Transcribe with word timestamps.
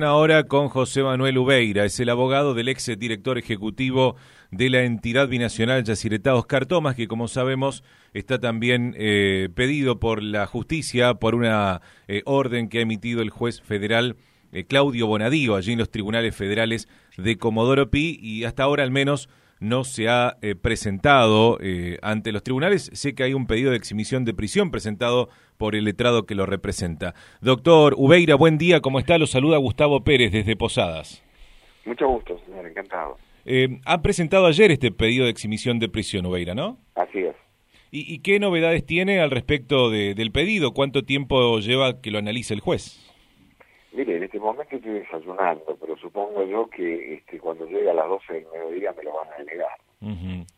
Ahora 0.00 0.44
con 0.44 0.68
José 0.68 1.02
Manuel 1.02 1.38
Ubeira, 1.38 1.84
es 1.84 1.98
el 1.98 2.08
abogado 2.08 2.54
del 2.54 2.68
ex 2.68 2.86
director 2.96 3.36
ejecutivo 3.36 4.14
de 4.52 4.70
la 4.70 4.84
entidad 4.84 5.26
binacional 5.26 5.82
Yacyretá 5.82 6.36
Oscar 6.36 6.66
Tomás, 6.66 6.94
que 6.94 7.08
como 7.08 7.26
sabemos 7.26 7.82
está 8.14 8.38
también 8.38 8.94
eh, 8.96 9.48
pedido 9.56 9.98
por 9.98 10.22
la 10.22 10.46
justicia 10.46 11.14
por 11.14 11.34
una 11.34 11.82
eh, 12.06 12.22
orden 12.26 12.68
que 12.68 12.78
ha 12.78 12.82
emitido 12.82 13.22
el 13.22 13.30
juez 13.30 13.60
federal 13.60 14.14
eh, 14.52 14.66
Claudio 14.66 15.08
Bonadío 15.08 15.56
allí 15.56 15.72
en 15.72 15.80
los 15.80 15.90
tribunales 15.90 16.36
federales 16.36 16.86
de 17.16 17.36
Comodoro 17.36 17.90
Pi 17.90 18.20
y 18.22 18.44
hasta 18.44 18.62
ahora 18.62 18.84
al 18.84 18.92
menos 18.92 19.28
no 19.58 19.82
se 19.82 20.08
ha 20.08 20.36
eh, 20.42 20.54
presentado 20.54 21.58
ante 22.02 22.30
los 22.30 22.44
tribunales. 22.44 22.88
Sé 22.92 23.16
que 23.16 23.24
hay 23.24 23.34
un 23.34 23.48
pedido 23.48 23.72
de 23.72 23.78
exhibición 23.78 24.24
de 24.24 24.32
prisión 24.32 24.70
presentado 24.70 25.28
por 25.58 25.74
el 25.74 25.84
letrado 25.84 26.24
que 26.24 26.34
lo 26.34 26.46
representa. 26.46 27.14
Doctor 27.42 27.94
Ubeira, 27.98 28.36
buen 28.36 28.56
día, 28.56 28.80
¿cómo 28.80 28.98
está? 28.98 29.18
Lo 29.18 29.26
saluda 29.26 29.58
Gustavo 29.58 30.02
Pérez 30.04 30.32
desde 30.32 30.56
Posadas. 30.56 31.22
Mucho 31.84 32.08
gusto, 32.08 32.38
señor, 32.46 32.66
encantado. 32.66 33.16
Eh, 33.44 33.80
ha 33.84 34.00
presentado 34.02 34.46
ayer 34.46 34.70
este 34.70 34.90
pedido 34.92 35.24
de 35.24 35.30
exhibición 35.30 35.78
de 35.78 35.88
prisión, 35.88 36.24
Ubeira, 36.26 36.54
¿no? 36.54 36.78
Así 36.94 37.18
es. 37.18 37.34
¿Y, 37.90 38.12
y 38.14 38.18
qué 38.18 38.38
novedades 38.38 38.84
tiene 38.84 39.20
al 39.20 39.30
respecto 39.30 39.90
de, 39.90 40.14
del 40.14 40.30
pedido? 40.30 40.72
¿Cuánto 40.74 41.02
tiempo 41.04 41.58
lleva 41.58 42.00
que 42.02 42.10
lo 42.10 42.18
analice 42.18 42.52
el 42.54 42.60
juez? 42.60 43.04
Mire, 43.94 44.16
en 44.18 44.22
este 44.24 44.38
momento 44.38 44.76
estoy 44.76 44.92
desayunando, 44.92 45.76
pero 45.80 45.96
supongo 45.96 46.44
yo 46.46 46.68
que 46.68 47.14
este, 47.14 47.38
cuando 47.38 47.64
llegue 47.66 47.90
a 47.90 47.94
las 47.94 48.06
12 48.06 48.32
del 48.34 48.44
mediodía 48.52 48.92
me 48.96 49.02
lo 49.04 49.12
van 49.14 49.28
a 49.32 49.42
negar. 49.42 49.68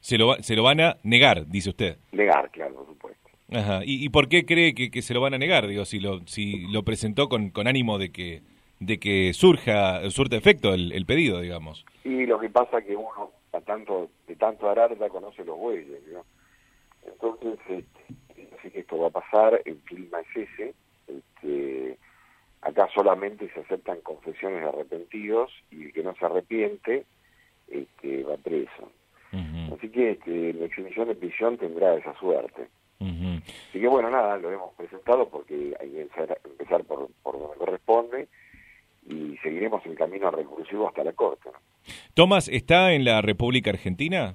Se, 0.00 0.18
lo, 0.18 0.26
va- 0.26 0.42
se 0.42 0.56
lo 0.56 0.64
van 0.64 0.80
a 0.80 0.96
negar, 1.04 1.46
dice 1.46 1.70
usted. 1.70 1.96
Negar, 2.12 2.50
claro, 2.50 2.74
por 2.74 2.86
supuesto. 2.86 3.19
Ajá. 3.52 3.80
¿Y, 3.84 4.04
y 4.04 4.08
por 4.08 4.28
qué 4.28 4.44
cree 4.44 4.74
que, 4.74 4.90
que 4.90 5.02
se 5.02 5.14
lo 5.14 5.20
van 5.20 5.34
a 5.34 5.38
negar? 5.38 5.66
Digo, 5.66 5.84
si 5.84 6.00
lo, 6.00 6.20
si 6.26 6.66
lo 6.68 6.82
presentó 6.82 7.28
con, 7.28 7.50
con 7.50 7.66
ánimo 7.66 7.98
de 7.98 8.10
que, 8.12 8.42
de 8.78 8.98
que 8.98 9.32
surja, 9.32 10.08
surta 10.10 10.36
efecto 10.36 10.72
el, 10.72 10.92
el 10.92 11.06
pedido, 11.06 11.40
digamos. 11.40 11.84
Y 12.04 12.26
lo 12.26 12.38
que 12.38 12.48
pasa 12.48 12.78
es 12.78 12.86
que 12.86 12.96
uno, 12.96 13.30
a 13.52 13.60
tanto, 13.60 14.10
de 14.26 14.36
tanto 14.36 14.68
arar, 14.68 14.96
ya 14.98 15.08
conoce 15.08 15.44
los 15.44 15.58
bueyes, 15.58 16.00
¿no? 16.12 16.24
Entonces, 17.06 17.58
este, 17.68 18.48
así 18.58 18.70
que 18.70 18.80
esto 18.80 18.98
va 18.98 19.08
a 19.08 19.10
pasar, 19.10 19.60
el 19.64 19.76
clima 19.78 20.20
es 20.20 20.48
ese, 20.48 20.74
este, 21.08 21.98
acá 22.62 22.88
solamente 22.94 23.50
se 23.52 23.60
aceptan 23.60 24.00
confesiones 24.02 24.62
de 24.62 24.68
arrepentidos 24.68 25.50
y 25.70 25.84
el 25.84 25.92
que 25.92 26.02
no 26.02 26.14
se 26.14 26.26
arrepiente 26.26 27.04
este, 27.68 28.22
va 28.24 28.36
preso. 28.36 28.92
Así 29.76 29.88
que 29.88 30.10
este, 30.10 30.52
la 30.54 30.66
exhibición 30.66 31.08
de 31.08 31.14
prisión 31.14 31.56
tendrá 31.56 31.94
esa 31.96 32.12
suerte. 32.18 32.68
Ujú. 33.00 33.42
Así 33.70 33.80
que 33.80 33.88
bueno, 33.88 34.10
nada, 34.10 34.36
lo 34.38 34.52
hemos 34.52 34.74
presentado 34.74 35.28
porque 35.28 35.74
hay 35.80 35.90
que 35.90 36.02
empezar, 36.02 36.84
por, 36.84 37.08
por 37.22 37.38
donde 37.38 37.56
corresponde 37.56 38.28
y 39.08 39.36
seguiremos 39.42 39.84
el 39.86 39.96
camino 39.96 40.30
recursivo 40.30 40.88
hasta 40.88 41.02
la 41.04 41.12
Corte. 41.12 41.50
¿no? 41.52 41.58
Tomás, 42.14 42.48
¿está 42.48 42.92
en 42.92 43.04
la 43.04 43.20
República 43.22 43.70
Argentina? 43.70 44.34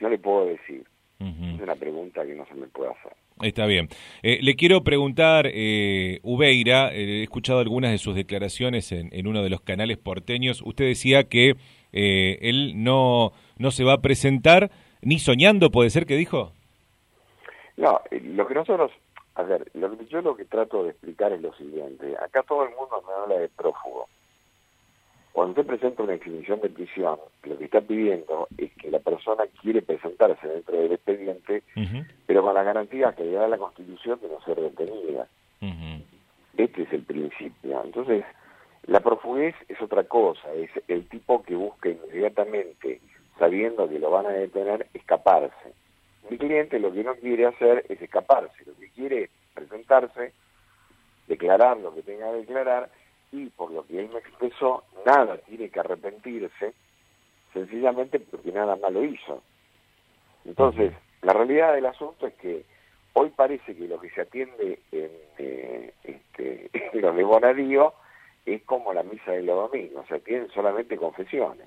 No 0.00 0.08
le 0.08 0.18
puedo 0.18 0.46
decir, 0.46 0.84
es 1.20 1.60
una 1.60 1.74
pregunta 1.74 2.24
que 2.26 2.34
no 2.34 2.44
se 2.46 2.54
me 2.54 2.66
puede 2.66 2.90
hacer. 2.90 3.12
Está 3.42 3.66
bien. 3.66 3.88
Eh, 4.22 4.38
le 4.42 4.54
quiero 4.54 4.84
preguntar, 4.84 5.50
eh, 5.52 6.20
Ubeira, 6.22 6.94
eh, 6.94 7.20
he 7.20 7.22
escuchado 7.22 7.58
algunas 7.58 7.90
de 7.90 7.98
sus 7.98 8.14
declaraciones 8.14 8.92
en, 8.92 9.08
en 9.12 9.26
uno 9.26 9.42
de 9.42 9.50
los 9.50 9.60
canales 9.60 9.98
porteños. 9.98 10.62
Usted 10.62 10.84
decía 10.84 11.24
que 11.24 11.56
eh, 11.92 12.38
él 12.42 12.84
no, 12.84 13.32
no 13.58 13.70
se 13.70 13.84
va 13.84 13.94
a 13.94 14.02
presentar 14.02 14.70
ni 15.02 15.18
soñando, 15.18 15.70
¿puede 15.70 15.90
ser 15.90 16.06
que 16.06 16.16
dijo? 16.16 16.52
No, 17.76 18.00
eh, 18.10 18.20
lo 18.20 18.46
que 18.46 18.54
nosotros, 18.54 18.92
a 19.34 19.42
ver, 19.42 19.70
lo 19.74 19.96
que 19.96 20.06
yo 20.06 20.22
lo 20.22 20.36
que 20.36 20.44
trato 20.44 20.84
de 20.84 20.90
explicar 20.90 21.32
es 21.32 21.40
lo 21.40 21.52
siguiente, 21.54 22.16
acá 22.18 22.42
todo 22.42 22.64
el 22.64 22.70
mundo 22.70 23.02
me 23.06 23.12
habla 23.12 23.38
de 23.38 23.48
prófugo. 23.48 24.08
Cuando 25.32 25.50
usted 25.50 25.66
presenta 25.66 26.04
una 26.04 26.14
exhibición 26.14 26.60
de 26.60 26.70
prisión, 26.70 27.18
lo 27.42 27.58
que 27.58 27.64
está 27.64 27.80
pidiendo 27.80 28.46
es 28.56 28.72
que 28.74 28.88
la 28.88 29.00
persona 29.00 29.42
quiere 29.60 29.82
presentarse 29.82 30.46
dentro 30.46 30.76
del 30.76 30.92
expediente, 30.92 31.64
pero 32.26 32.44
con 32.44 32.54
la 32.54 32.62
garantía 32.62 33.12
que 33.16 33.24
le 33.24 33.32
da 33.32 33.48
la 33.48 33.58
Constitución 33.58 34.20
de 34.20 34.28
no 34.28 34.40
ser 34.42 34.60
detenida. 34.60 35.26
Este 36.56 36.82
es 36.82 36.92
el 36.92 37.02
principio. 37.02 37.82
Entonces, 37.84 38.24
la 38.86 39.00
profuguez 39.00 39.56
es 39.68 39.82
otra 39.82 40.04
cosa, 40.04 40.52
es 40.52 40.70
el 40.86 41.08
tipo 41.08 41.42
que 41.42 41.56
busca 41.56 41.88
inmediatamente, 41.88 43.00
sabiendo 43.36 43.88
que 43.88 43.98
lo 43.98 44.12
van 44.12 44.26
a 44.26 44.30
detener, 44.30 44.86
escaparse. 44.94 45.74
Mi 46.30 46.38
cliente 46.38 46.78
lo 46.78 46.92
que 46.92 47.04
no 47.04 47.14
quiere 47.16 47.46
hacer 47.46 47.84
es 47.88 48.00
escaparse, 48.00 48.64
lo 48.64 48.74
que 48.76 48.88
quiere 48.90 49.24
es 49.24 49.30
presentarse, 49.52 50.32
declarar 51.26 51.76
lo 51.78 51.94
que 51.94 52.02
tenga 52.02 52.30
que 52.30 52.38
declarar 52.38 52.90
y 53.32 53.46
por 53.46 53.70
lo 53.72 53.86
que 53.86 54.00
él 54.00 54.08
me 54.12 54.20
expresó, 54.20 54.84
nada 55.04 55.36
tiene 55.38 55.68
que 55.68 55.80
arrepentirse, 55.80 56.72
sencillamente 57.52 58.20
porque 58.20 58.52
nada 58.52 58.76
malo 58.76 59.04
hizo. 59.04 59.42
Entonces, 60.44 60.92
la 61.22 61.32
realidad 61.32 61.74
del 61.74 61.86
asunto 61.86 62.26
es 62.26 62.34
que 62.34 62.64
hoy 63.14 63.30
parece 63.30 63.74
que 63.74 63.88
lo 63.88 64.00
que 64.00 64.10
se 64.10 64.20
atiende 64.22 64.78
en, 64.92 65.10
eh, 65.38 65.92
este, 66.04 66.70
en 66.92 67.00
los 67.00 67.16
de 67.16 67.24
Bonadío 67.24 67.94
es 68.46 68.62
como 68.62 68.92
la 68.92 69.02
misa 69.02 69.32
de 69.32 69.42
los 69.42 69.70
domingos, 69.70 70.06
se 70.06 70.16
atienden 70.16 70.50
solamente 70.50 70.96
confesiones. 70.96 71.66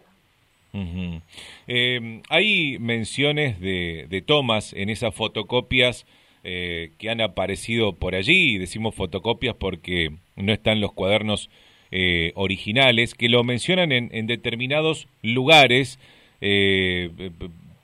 Eh, 1.68 2.22
hay 2.30 2.78
menciones 2.80 3.60
de, 3.60 4.06
de 4.10 4.22
Tomás 4.22 4.74
en 4.74 4.90
esas 4.90 5.14
fotocopias 5.16 6.06
eh, 6.44 6.92
que 6.98 7.10
han 7.10 7.22
aparecido 7.22 7.94
por 7.94 8.16
allí, 8.16 8.56
y 8.56 8.58
decimos 8.58 8.96
fotocopias 8.96 9.56
porque 9.56 10.12
no 10.36 10.54
están 10.54 10.80
los 10.82 10.94
cuadernos 10.94 11.50
eh, 11.92 12.32
originales, 12.36 13.16
que 13.16 13.28
lo 13.30 13.44
mencionan 13.44 13.92
en, 13.92 14.10
en 14.12 14.28
determinados 14.28 15.08
lugares. 15.22 16.00
eh, 16.42 17.10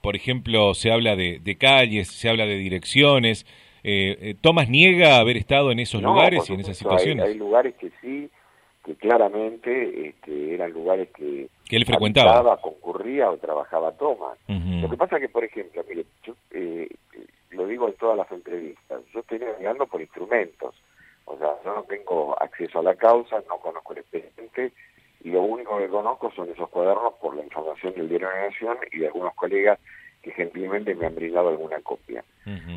por 0.01 0.15
ejemplo, 0.17 0.73
se 0.73 0.91
habla 0.91 1.15
de, 1.15 1.39
de 1.39 1.55
calles, 1.55 2.09
se 2.09 2.27
habla 2.27 2.45
de 2.45 2.57
direcciones. 2.57 3.45
Eh, 3.85 4.35
Tomás 4.41 4.69
niega 4.69 5.17
haber 5.17 5.37
estado 5.37 5.71
en 5.71 5.79
esos 5.79 6.01
No, 6.01 6.09
lugares 6.13 6.49
y 6.49 6.53
en 6.53 6.59
esas 6.59 6.71
hay- 6.71 6.75
situaciones 6.75 7.25
Hay, 7.25 7.35
lugares 7.35 7.73
que 7.79 7.89
sí, 8.01 8.29
que 8.83 8.95
claramente 8.95 10.09
este, 10.09 10.55
eran 10.55 10.71
lugares 10.71 11.09
que 11.15 11.47
que 11.67 11.77
él 11.77 11.85
frecuentaba. 11.85 12.31
habitaba, 12.31 12.61
concurría 12.61 13.31
o 13.31 13.37
trabajaba. 13.37 13.93
Ujú. 13.99 14.81
Lo 14.81 14.89
que 14.89 14.97
pasa 14.97 15.19
que, 15.19 15.29
por 15.29 15.43
ejemplo, 15.43 15.83
mire, 15.87 16.05
yo 16.23 16.35
eh, 16.51 16.89
lo 17.51 17.65
digo 17.65 17.87
en 17.87 17.93
todas 17.95 18.17
las 18.17 18.31
entrevistas, 18.31 19.01
yo 19.13 19.21
estoy 19.21 19.39
navegando 19.39 19.87
por 19.87 20.01
instrumentos, 20.01 20.75
o 21.25 21.37
sea, 21.37 21.55
yo 21.63 21.73
no 21.73 21.83
tengo 21.83 22.35
acceso 22.41 22.79
a 22.79 22.83
la 22.83 22.95
causa, 22.95 23.41
no 23.47 23.57
conozco 23.57 23.93
el 23.93 23.99
expediente, 23.99 24.71
y 25.23 25.31
lo 25.31 25.41
único 25.41 25.77
que 25.77 25.87
conozco 25.87 26.31
son 26.35 26.49
esos 26.49 26.69
cuadernos 26.69 27.13
por 27.21 27.35
la 27.35 27.43
información 27.43 27.93
del 27.93 28.09
Diario 28.09 28.27
de 28.29 28.35
la 28.35 28.49
Nación 28.49 28.77
y 28.91 28.99
de 28.99 29.07
algunos 29.07 29.33
colegas 29.35 29.79
que 30.21 30.31
gentilmente 30.31 30.95
me 30.95 31.05
han 31.05 31.15
brindado 31.15 31.49
alguna 31.49 31.79
copia. 31.81 32.23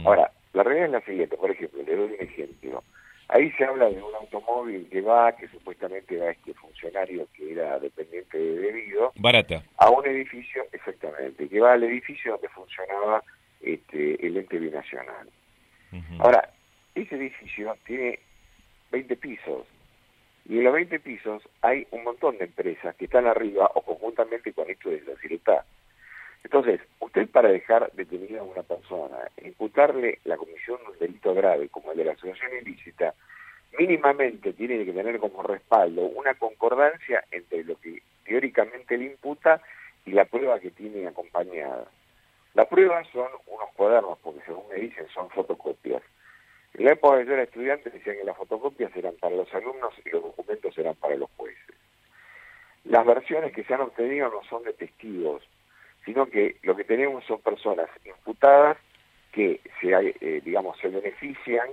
Ahora, 0.04 0.30
la 0.52 0.62
realidad 0.62 0.86
es 0.86 0.92
la 0.92 1.00
siguiente, 1.00 1.36
por 1.36 1.50
ejemplo, 1.50 1.82
le 1.82 1.96
doy 1.96 2.12
un 2.18 2.26
ejemplo. 2.26 2.82
Ahí 3.28 3.50
se 3.52 3.64
habla 3.64 3.86
de 3.86 4.00
un 4.00 4.14
automóvil 4.14 4.88
que 4.88 5.00
va, 5.00 5.34
que 5.36 5.48
supuestamente 5.48 6.16
va 6.16 6.30
este 6.30 6.54
funcionario 6.54 7.26
que 7.34 7.52
era 7.52 7.78
dependiente 7.80 8.38
de 8.38 8.58
debido, 8.60 9.12
Barata. 9.16 9.62
a 9.78 9.90
un 9.90 10.06
edificio, 10.06 10.64
exactamente, 10.72 11.48
que 11.48 11.60
va 11.60 11.72
al 11.72 11.82
edificio 11.82 12.32
donde 12.32 12.48
funcionaba 12.50 13.22
este, 13.60 14.26
el 14.26 14.36
ente 14.36 14.58
binacional. 14.58 15.28
Ahora, 16.18 16.50
ese 16.94 17.16
edificio 17.16 17.74
tiene 17.84 18.18
20 18.92 19.16
pisos, 19.16 19.66
y 20.48 20.58
en 20.58 20.64
los 20.64 20.74
20 20.74 21.00
pisos 21.00 21.42
hay 21.62 21.86
un 21.90 22.04
montón 22.04 22.38
de 22.38 22.44
empresas 22.44 22.94
que 22.96 23.06
están 23.06 23.26
arriba 23.26 23.70
o 23.74 23.82
conjuntamente 23.82 24.52
con 24.52 24.70
esto 24.70 24.90
de 24.90 25.02
la 25.02 25.16
Ciretá. 25.16 25.64
Entonces, 26.46 26.80
usted 27.00 27.28
para 27.30 27.48
dejar 27.48 27.90
detenida 27.94 28.38
a 28.38 28.44
una 28.44 28.62
persona, 28.62 29.18
imputarle 29.42 30.20
la 30.22 30.36
comisión 30.36 30.78
de 30.78 30.92
un 30.92 30.98
delito 31.00 31.34
grave 31.34 31.68
como 31.70 31.90
el 31.90 31.98
de 31.98 32.04
la 32.04 32.12
asociación 32.12 32.52
ilícita, 32.62 33.14
mínimamente 33.76 34.52
tiene 34.52 34.84
que 34.84 34.92
tener 34.92 35.18
como 35.18 35.42
respaldo 35.42 36.02
una 36.02 36.34
concordancia 36.34 37.24
entre 37.32 37.64
lo 37.64 37.76
que 37.80 38.00
teóricamente 38.24 38.96
le 38.96 39.06
imputa 39.06 39.60
y 40.04 40.12
la 40.12 40.24
prueba 40.24 40.60
que 40.60 40.70
tiene 40.70 41.08
acompañada. 41.08 41.86
La 42.54 42.64
prueba 42.68 43.02
son 43.12 43.26
unos 43.48 43.68
cuadernos, 43.74 44.16
porque 44.20 44.42
según 44.46 44.68
me 44.68 44.76
dicen 44.76 45.08
son 45.08 45.28
fotocopias. 45.30 46.02
En 46.74 46.84
la 46.84 46.92
época 46.92 47.18
que 47.18 47.26
yo 47.26 47.32
era 47.32 47.42
estudiante 47.42 47.90
decían 47.90 48.18
que 48.18 48.24
las 48.24 48.36
fotocopias 48.36 48.94
eran 48.94 49.16
para 49.16 49.34
los 49.34 49.52
alumnos 49.52 49.94
y 50.04 50.10
los 50.10 50.22
documentos 50.22 50.78
eran 50.78 50.94
para 50.94 51.16
los 51.16 51.28
jueces. 51.36 51.74
Las 52.84 53.04
versiones 53.04 53.52
que 53.52 53.64
se 53.64 53.74
han 53.74 53.80
obtenido 53.80 54.30
no 54.30 54.44
son 54.44 54.62
de 54.62 54.74
testigos, 54.74 55.42
sino 56.06 56.26
que 56.26 56.56
lo 56.62 56.74
que 56.74 56.84
tenemos 56.84 57.24
son 57.24 57.40
personas 57.40 57.90
imputadas 58.04 58.78
que 59.32 59.60
se, 59.80 59.90
eh, 59.92 60.40
digamos, 60.42 60.78
se 60.78 60.88
benefician 60.88 61.68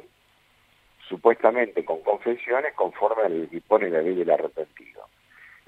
supuestamente 1.08 1.86
con 1.86 2.02
confesiones 2.02 2.74
conforme 2.74 3.24
a 3.24 3.30
dispone 3.30 3.90
la 3.90 4.02
ley 4.02 4.16
del 4.16 4.32
arrepentido. 4.32 5.08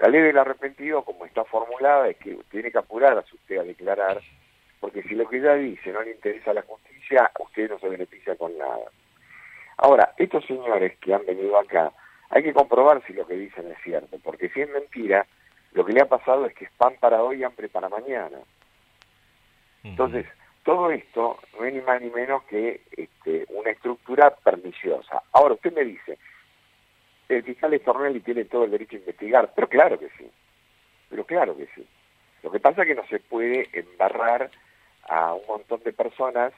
La 0.00 0.08
ley 0.08 0.20
del 0.20 0.36
arrepentido, 0.36 1.04
como 1.04 1.24
está 1.24 1.44
formulada, 1.44 2.08
es 2.08 2.16
que 2.18 2.36
tiene 2.50 2.70
que 2.70 2.78
apurarse 2.78 3.34
usted 3.34 3.58
a 3.58 3.62
declarar, 3.62 4.20
porque 4.80 5.02
si 5.04 5.14
lo 5.14 5.26
que 5.28 5.38
ella 5.38 5.54
dice 5.54 5.92
no 5.92 6.02
le 6.02 6.10
interesa 6.10 6.50
a 6.50 6.54
la 6.54 6.62
justicia, 6.62 7.30
usted 7.38 7.70
no 7.70 7.78
se 7.78 7.88
beneficia 7.88 8.34
con 8.36 8.58
nada. 8.58 8.90
Ahora, 9.78 10.12
estos 10.18 10.44
señores 10.44 10.98
que 10.98 11.14
han 11.14 11.24
venido 11.24 11.56
acá 11.58 11.92
hay 12.30 12.42
que 12.42 12.52
comprobar 12.52 13.02
si 13.06 13.12
lo 13.12 13.26
que 13.26 13.34
dicen 13.36 13.70
es 13.70 13.78
cierto, 13.84 14.18
porque 14.22 14.48
si 14.50 14.60
es 14.60 14.70
mentira, 14.70 15.26
lo 15.76 15.84
que 15.84 15.92
le 15.92 16.00
ha 16.00 16.08
pasado 16.08 16.46
es 16.46 16.54
que 16.54 16.64
es 16.64 16.70
pan 16.72 16.94
para 16.98 17.22
hoy 17.22 17.40
y 17.40 17.44
hambre 17.44 17.68
para 17.68 17.90
mañana. 17.90 18.38
Entonces, 19.84 20.24
todo 20.64 20.90
esto 20.90 21.38
no 21.52 21.66
es 21.66 21.74
ni 21.74 21.82
más 21.82 22.00
ni 22.00 22.08
menos 22.08 22.44
que 22.44 22.80
este, 22.96 23.44
una 23.50 23.70
estructura 23.72 24.30
perniciosa. 24.30 25.22
Ahora, 25.32 25.52
usted 25.52 25.74
me 25.74 25.84
dice, 25.84 26.18
el 27.28 27.42
fiscal 27.42 27.74
Estornelli 27.74 28.20
tiene 28.20 28.46
todo 28.46 28.64
el 28.64 28.70
derecho 28.70 28.96
a 28.96 29.00
investigar, 29.00 29.52
pero 29.54 29.68
claro 29.68 29.98
que 29.98 30.08
sí, 30.16 30.26
pero 31.10 31.26
claro 31.26 31.54
que 31.54 31.66
sí. 31.74 31.86
Lo 32.42 32.50
que 32.50 32.58
pasa 32.58 32.80
es 32.80 32.88
que 32.88 32.94
no 32.94 33.06
se 33.08 33.20
puede 33.20 33.68
embarrar 33.74 34.50
a 35.10 35.34
un 35.34 35.46
montón 35.46 35.82
de 35.84 35.92
personas 35.92 36.54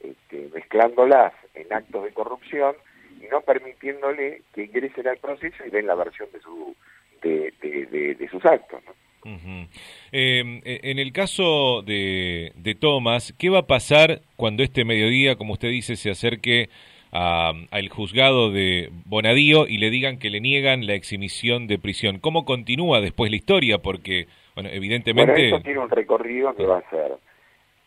este, 0.00 0.50
mezclándolas 0.54 1.32
en 1.54 1.72
actos 1.72 2.04
de 2.04 2.14
corrupción 2.14 2.76
y 3.20 3.26
no 3.26 3.40
permitiéndole 3.40 4.42
que 4.54 4.64
ingresen 4.66 5.08
al 5.08 5.18
proceso 5.18 5.66
y 5.66 5.70
den 5.70 5.88
la 5.88 5.96
versión 5.96 6.30
de, 6.30 6.40
su, 6.40 6.76
de, 7.22 8.28
sus 8.30 8.44
actos. 8.44 8.80
Em, 9.24 10.60
e, 10.64 10.80
en 10.82 10.98
el 10.98 11.12
caso 11.12 11.82
de, 11.82 12.52
de 12.56 12.74
Tomás, 12.74 13.34
¿qué 13.38 13.50
va 13.50 13.60
a 13.60 13.66
pasar 13.66 14.20
cuando 14.36 14.62
este 14.62 14.84
mediodía, 14.84 15.36
como 15.36 15.52
usted 15.52 15.68
dice, 15.68 15.96
se 15.96 16.10
acerque 16.10 16.68
al 17.12 17.90
juzgado 17.90 18.50
de 18.50 18.88
Bonadío 19.04 19.66
y 19.68 19.76
le 19.76 19.90
digan 19.90 20.18
que 20.18 20.30
le 20.30 20.40
niegan 20.40 20.86
la 20.86 20.94
exhibición 20.94 21.66
de 21.66 21.78
prisión? 21.78 22.18
¿Cómo 22.18 22.44
continúa 22.44 23.00
después 23.00 23.30
la 23.30 23.36
historia? 23.36 23.78
Porque, 23.78 24.26
bueno, 24.54 24.70
evidentemente... 24.72 25.32
Bueno, 25.32 25.56
eso 25.56 25.62
tiene 25.62 25.78
un 25.78 25.90
recorrido 25.90 26.54
que 26.54 26.64
va 26.64 26.78
a 26.78 26.90
ser, 26.90 27.12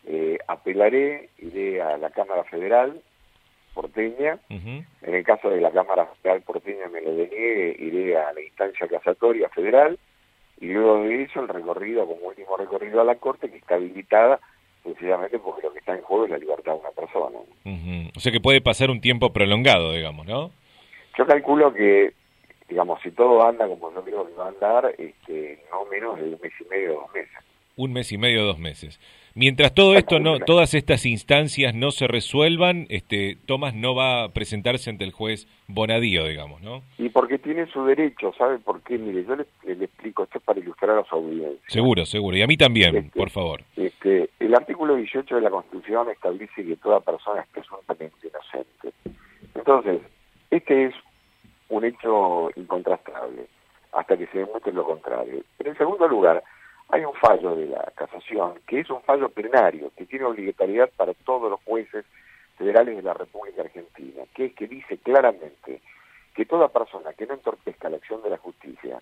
eh, 0.06 0.38
apelaré, 0.46 1.30
iré 1.38 1.82
a 1.82 1.98
la 1.98 2.10
Cámara 2.10 2.44
Federal, 2.44 3.02
porteña. 3.76 4.38
En 4.48 5.14
el 5.14 5.22
caso 5.22 5.50
de 5.50 5.60
la 5.60 5.70
Cámara 5.70 6.06
Federal 6.22 6.40
porteña 6.42 6.88
me 6.88 7.02
lo 7.02 7.14
deniegue, 7.14 7.76
iré 7.78 8.16
a 8.16 8.32
la 8.32 8.40
instancia 8.40 8.88
casatoria 8.88 9.50
federal 9.50 9.98
y 10.58 10.68
luego 10.68 11.02
de 11.02 11.24
eso 11.24 11.40
el 11.40 11.48
recorrido, 11.48 12.06
como 12.06 12.28
último 12.28 12.56
recorrido 12.56 13.02
a 13.02 13.04
la 13.04 13.16
Corte, 13.16 13.50
que 13.50 13.58
está 13.58 13.74
habilitada 13.74 14.40
precisamente 14.82 15.38
porque 15.38 15.66
lo 15.66 15.72
que 15.72 15.80
está 15.80 15.94
en 15.94 16.02
juego 16.02 16.24
es 16.24 16.30
la 16.30 16.38
libertad 16.38 16.72
de 16.72 16.80
una 16.80 16.90
persona. 16.90 17.38
O 18.16 18.20
sea 18.20 18.32
que 18.32 18.40
puede 18.40 18.62
pasar 18.62 18.90
un 18.90 19.02
tiempo 19.02 19.32
prolongado, 19.32 19.92
digamos, 19.92 20.26
¿no? 20.26 20.50
Yo 21.18 21.26
calculo 21.26 21.74
que, 21.74 22.14
digamos, 22.68 23.00
si 23.02 23.10
todo 23.10 23.46
anda 23.46 23.68
como 23.68 23.92
yo 23.92 24.02
creo 24.02 24.26
que 24.26 24.34
va 24.34 24.46
a 24.46 24.48
andar, 24.48 24.94
este, 24.96 25.62
no 25.70 25.84
menos 25.90 26.16
de 26.16 26.24
un 26.24 26.38
mes 26.42 26.52
y 26.58 26.64
medio, 26.70 26.92
dos 26.94 27.12
meses. 27.12 27.38
Un 27.76 27.92
mes 27.92 28.12
y 28.12 28.16
medio, 28.16 28.44
dos 28.44 28.58
meses. 28.58 28.98
Mientras 29.38 29.74
todo 29.74 29.96
esto 29.96 30.18
no, 30.18 30.38
todas 30.38 30.72
estas 30.72 31.04
instancias 31.04 31.74
no 31.74 31.90
se 31.90 32.06
resuelvan, 32.06 32.86
este, 32.88 33.36
Tomás 33.44 33.74
no 33.74 33.94
va 33.94 34.24
a 34.24 34.28
presentarse 34.30 34.88
ante 34.88 35.04
el 35.04 35.12
juez 35.12 35.46
Bonadío, 35.68 36.24
digamos, 36.24 36.62
¿no? 36.62 36.80
Y 36.96 37.10
porque 37.10 37.36
tiene 37.36 37.66
su 37.66 37.84
derecho, 37.84 38.32
¿sabe 38.38 38.58
por 38.58 38.80
qué? 38.80 38.96
Mire, 38.96 39.26
yo 39.26 39.36
le, 39.36 39.44
explico, 39.84 40.22
esto 40.22 40.38
es 40.38 40.44
para 40.44 40.58
ilustrar 40.58 40.98
a 40.98 41.04
su 41.04 41.16
audiencia. 41.16 41.60
Seguro, 41.68 42.06
seguro, 42.06 42.34
y 42.34 42.40
a 42.40 42.46
mí 42.46 42.56
también, 42.56 42.96
este, 42.96 43.18
por 43.18 43.28
favor. 43.28 43.60
Este, 43.76 44.30
el 44.40 44.54
artículo 44.54 44.94
18 44.96 45.34
de 45.34 45.42
la 45.42 45.50
Constitución 45.50 46.08
establece 46.08 46.64
que 46.64 46.76
toda 46.76 47.00
persona 47.00 47.42
es 47.42 47.48
presuntamente 47.48 48.28
inocente. 48.28 48.92
Entonces, 49.54 50.00
este 50.50 50.86
es 50.86 50.94
un 51.68 51.84
hecho 51.84 52.48
incontrastable, 52.56 53.48
hasta 53.92 54.16
que 54.16 54.28
se 54.28 54.38
demuestre 54.38 54.72
lo 54.72 54.84
contrario. 54.84 55.42
Pero 55.58 55.72
en 55.72 55.76
segundo 55.76 56.08
lugar, 56.08 56.42
hay 56.88 57.04
un 57.04 57.14
fallo 57.14 57.56
de 57.56 57.66
la 57.66 57.92
casación 57.96 58.60
que 58.66 58.80
es 58.80 58.90
un 58.90 59.02
fallo 59.02 59.28
plenario, 59.28 59.90
que 59.96 60.06
tiene 60.06 60.24
obligatoriedad 60.24 60.90
para 60.96 61.14
todos 61.14 61.50
los 61.50 61.60
jueces 61.64 62.04
federales 62.56 62.96
de 62.96 63.02
la 63.02 63.14
República 63.14 63.62
Argentina, 63.62 64.22
que 64.34 64.46
es 64.46 64.54
que 64.54 64.66
dice 64.66 64.98
claramente 64.98 65.80
que 66.34 66.44
toda 66.46 66.68
persona 66.68 67.12
que 67.14 67.26
no 67.26 67.34
entorpezca 67.34 67.88
la 67.88 67.96
acción 67.96 68.22
de 68.22 68.30
la 68.30 68.38
justicia 68.38 69.00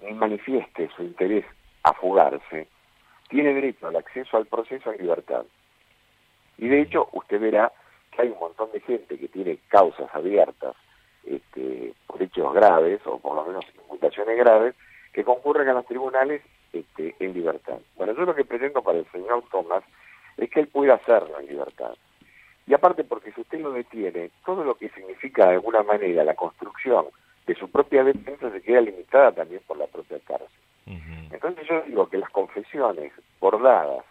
ni 0.00 0.12
manifieste 0.12 0.88
su 0.96 1.02
interés 1.02 1.44
a 1.82 1.92
fugarse, 1.92 2.68
tiene 3.28 3.54
derecho 3.54 3.88
al 3.88 3.96
acceso 3.96 4.36
al 4.36 4.46
proceso 4.46 4.92
en 4.92 5.00
libertad. 5.00 5.44
Y 6.58 6.68
de 6.68 6.82
hecho, 6.82 7.08
usted 7.12 7.40
verá 7.40 7.72
que 8.10 8.22
hay 8.22 8.28
un 8.28 8.38
montón 8.38 8.70
de 8.72 8.80
gente 8.80 9.18
que 9.18 9.28
tiene 9.28 9.58
causas 9.68 10.08
abiertas 10.14 10.76
este, 11.24 11.94
por 12.06 12.22
hechos 12.22 12.54
graves, 12.54 13.00
o 13.06 13.18
por 13.18 13.34
lo 13.34 13.44
menos 13.46 13.64
imputaciones 13.82 14.36
graves, 14.38 14.74
que 15.12 15.24
concurren 15.24 15.68
a 15.68 15.74
los 15.74 15.86
tribunales 15.86 16.42
este, 16.74 17.14
en 17.20 17.32
libertad. 17.34 17.78
Bueno, 17.96 18.14
yo 18.14 18.24
lo 18.24 18.34
que 18.34 18.44
pretendo 18.44 18.82
para 18.82 18.98
el 18.98 19.10
señor 19.10 19.44
Tomás 19.50 19.84
es 20.36 20.50
que 20.50 20.60
él 20.60 20.68
pueda 20.68 20.94
hacerlo 20.94 21.38
en 21.38 21.46
libertad. 21.46 21.94
Y 22.66 22.74
aparte 22.74 23.04
porque 23.04 23.32
si 23.32 23.40
usted 23.40 23.60
lo 23.60 23.72
detiene, 23.72 24.30
todo 24.44 24.64
lo 24.64 24.74
que 24.76 24.88
significa 24.90 25.46
de 25.46 25.54
alguna 25.54 25.82
manera 25.82 26.24
la 26.24 26.34
construcción 26.34 27.06
de 27.46 27.54
su 27.54 27.70
propia 27.70 28.04
defensa 28.04 28.50
se 28.50 28.62
queda 28.62 28.80
limitada 28.80 29.32
también 29.32 29.60
por 29.66 29.76
la 29.76 29.86
propia 29.86 30.18
cárcel. 30.20 30.48
Entonces 31.30 31.66
yo 31.68 31.82
digo 31.82 32.08
que 32.08 32.18
las 32.18 32.30
confesiones 32.30 33.12
bordadas 33.40 34.04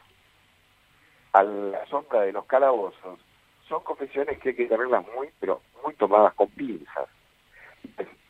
a 1.32 1.44
la 1.44 1.86
sombra 1.88 2.22
de 2.22 2.32
los 2.32 2.46
calabozos 2.46 3.20
son 3.68 3.84
confesiones 3.84 4.38
que 4.40 4.50
hay 4.50 4.56
que 4.56 4.68
tenerlas 4.68 5.06
muy, 5.16 5.30
pero 5.40 5.62
muy 5.84 5.94
tomadas 5.96 6.34
con 6.34 6.48
pinzas. 6.50 7.08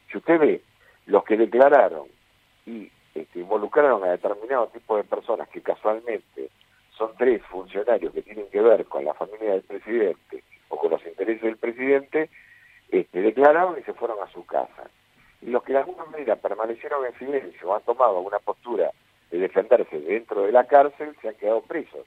Si 0.10 0.18
usted 0.18 0.40
ve 0.40 0.62
los 1.08 1.24
que 1.24 1.36
declararon 1.36 2.08
y 2.66 2.90
este, 3.16 3.40
involucraron 3.40 4.04
a 4.04 4.12
determinado 4.12 4.68
tipo 4.68 4.98
de 4.98 5.04
personas 5.04 5.48
que 5.50 5.62
casualmente 5.62 6.50
son 6.98 7.12
tres 7.18 7.42
funcionarios 7.44 8.14
que 8.14 8.22
tienen 8.22 8.48
que 8.50 8.62
ver 8.62 8.86
con 8.86 9.06
la 9.06 9.14
familia 9.14 9.52
del 9.52 9.64
presidente 9.64 10.44
o 10.70 10.78
con 10.78 10.92
los 10.92 11.06
intereses 11.06 11.42
del 11.42 11.58
presidente, 11.58 12.30
este, 12.90 13.22
declararon 13.22 13.78
y 13.80 13.84
se 13.84 13.94
fueron 13.94 14.18
a 14.22 14.32
su 14.32 14.46
casa. 14.46 14.90
Y 15.42 15.48
los 15.48 15.64
que 15.64 15.74
de 15.74 15.80
alguna 15.80 16.06
manera 16.06 16.36
permanecieron 16.36 17.06
en 17.06 17.18
silencio 17.18 17.70
o 17.70 17.76
han 17.76 17.82
tomado 17.84 18.20
una 18.20 18.40
postura 18.40 18.92
de 19.30 19.40
defenderse 19.40 20.00
dentro 20.00 20.44
de 20.44 20.52
la 20.52 20.66
cárcel 20.66 21.16
se 21.22 21.30
han 21.30 21.36
quedado 21.36 21.62
presos. 21.62 22.06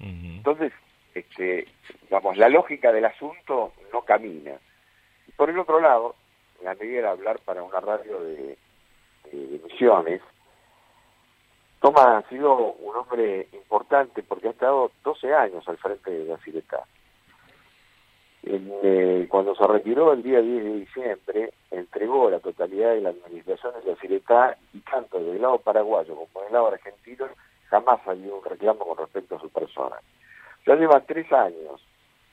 Entonces, 0.00 0.72
este, 1.14 1.68
vamos, 2.08 2.36
la 2.38 2.48
lógica 2.48 2.92
del 2.92 3.04
asunto 3.04 3.72
no 3.92 4.02
camina. 4.02 4.52
Y 5.28 5.32
por 5.32 5.50
el 5.50 5.58
otro 5.58 5.80
lado, 5.80 6.14
la 6.64 6.74
medida 6.74 7.02
de 7.02 7.08
hablar 7.08 7.38
para 7.40 7.62
una 7.62 7.80
radio 7.80 8.20
de 8.20 8.56
de 9.36 9.60
Misiones, 9.64 10.20
Tomás 11.80 12.24
ha 12.24 12.28
sido 12.28 12.74
un 12.74 12.94
hombre 12.94 13.48
importante 13.52 14.22
porque 14.22 14.48
ha 14.48 14.50
estado 14.50 14.90
12 15.02 15.34
años 15.34 15.66
al 15.66 15.78
frente 15.78 16.10
de 16.10 16.24
la 16.26 16.36
Ciretá. 16.38 16.84
Eh, 18.42 19.26
cuando 19.30 19.54
se 19.54 19.66
retiró 19.66 20.12
el 20.12 20.22
día 20.22 20.40
10 20.42 20.64
de 20.64 20.74
diciembre, 20.74 21.52
entregó 21.70 22.30
la 22.30 22.40
totalidad 22.40 22.92
de 22.92 23.00
la 23.00 23.10
administración 23.10 23.72
de 23.82 23.90
la 23.90 23.96
Ciretá 23.96 24.56
y 24.74 24.80
tanto 24.80 25.18
del 25.18 25.40
lado 25.40 25.58
paraguayo 25.58 26.14
como 26.14 26.44
del 26.44 26.52
lado 26.52 26.68
argentino 26.68 27.28
jamás 27.68 28.00
salió 28.04 28.36
un 28.36 28.44
reclamo 28.44 28.84
con 28.84 28.98
respecto 28.98 29.36
a 29.36 29.40
su 29.40 29.48
persona. 29.48 29.96
Ya 30.66 30.74
lleva 30.74 31.00
tres 31.00 31.32
años 31.32 31.80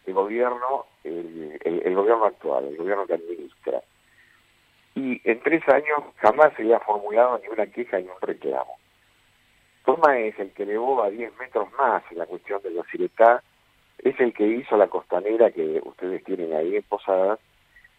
el 0.05 0.13
gobierno, 0.13 0.85
el 1.03 1.95
gobierno 1.95 2.25
actual, 2.25 2.65
el 2.65 2.77
gobierno 2.77 3.05
que 3.05 3.13
administra, 3.13 3.81
y 4.97 5.21
en 5.25 5.39
tres 5.41 5.61
años 5.69 5.99
jamás 6.15 6.51
se 6.55 6.63
había 6.63 6.79
formulado 6.79 7.39
ni 7.43 7.49
una 7.49 7.67
queja 7.67 7.99
ni 7.99 8.07
un 8.07 8.19
reclamo. 8.19 8.79
Toma 9.85 10.17
es 10.17 10.37
el 10.39 10.51
que 10.53 10.63
elevó 10.63 11.03
a 11.03 11.11
10 11.11 11.37
metros 11.37 11.71
más 11.73 12.03
la 12.13 12.25
cuestión 12.25 12.63
de 12.63 12.71
la 12.71 12.83
Ciretá, 12.85 13.43
es 13.99 14.19
el 14.19 14.33
que 14.33 14.47
hizo 14.47 14.75
la 14.75 14.87
costanera 14.87 15.51
que 15.51 15.79
ustedes 15.83 16.23
tienen 16.23 16.51
ahí 16.53 16.77
en 16.77 16.83
Posadas, 16.83 17.39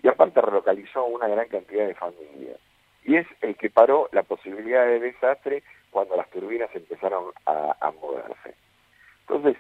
y 0.03 0.09
aparte 0.09 0.41
relocalizó 0.41 1.05
una 1.05 1.29
gran 1.29 1.47
cantidad 1.47 1.87
de 1.87 1.95
familias. 1.95 2.59
Y 3.05 3.15
es 3.15 3.27
el 3.43 3.57
que 3.57 3.71
paró 3.71 4.09
la 4.11 4.25
posibilidad 4.25 4.85
de 4.85 4.99
desastre 4.99 5.63
cuando 5.91 6.17
las 6.17 6.29
turbinas 6.31 6.69
empezaron 6.75 7.27
a, 7.47 7.93
moverse. 8.03 8.55
Entonces, 9.21 9.57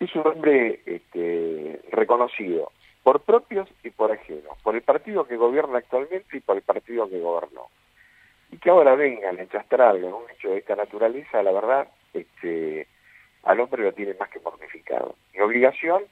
es 0.00 0.14
un 0.16 0.26
hombre 0.26 0.80
este, 0.86 1.82
reconocido 1.92 2.72
por 3.02 3.20
propios 3.20 3.68
y 3.82 3.90
por 3.90 4.12
ajenos, 4.12 4.56
por 4.62 4.74
el 4.74 4.82
partido 4.82 5.26
que 5.26 5.36
gobierna 5.36 5.78
actualmente 5.78 6.36
y 6.36 6.40
por 6.40 6.56
el 6.56 6.62
partido 6.62 7.08
que 7.08 7.18
gobernó. 7.18 7.68
Y 8.52 8.58
que 8.58 8.70
ahora 8.70 8.94
vengan 8.94 9.38
a 9.38 9.42
enchastrarlo 9.42 10.08
en 10.08 10.14
un 10.14 10.30
hecho 10.30 10.50
de 10.50 10.58
esta 10.58 10.76
naturaleza, 10.76 11.42
la 11.42 11.52
verdad, 11.52 11.88
este, 12.12 12.86
al 13.44 13.60
hombre 13.60 13.84
lo 13.84 13.92
tiene 13.92 14.14
más 14.14 14.28
que 14.28 14.40
mortificado. 14.40 15.14
Mi 15.32 15.40
obligación, 15.40 16.02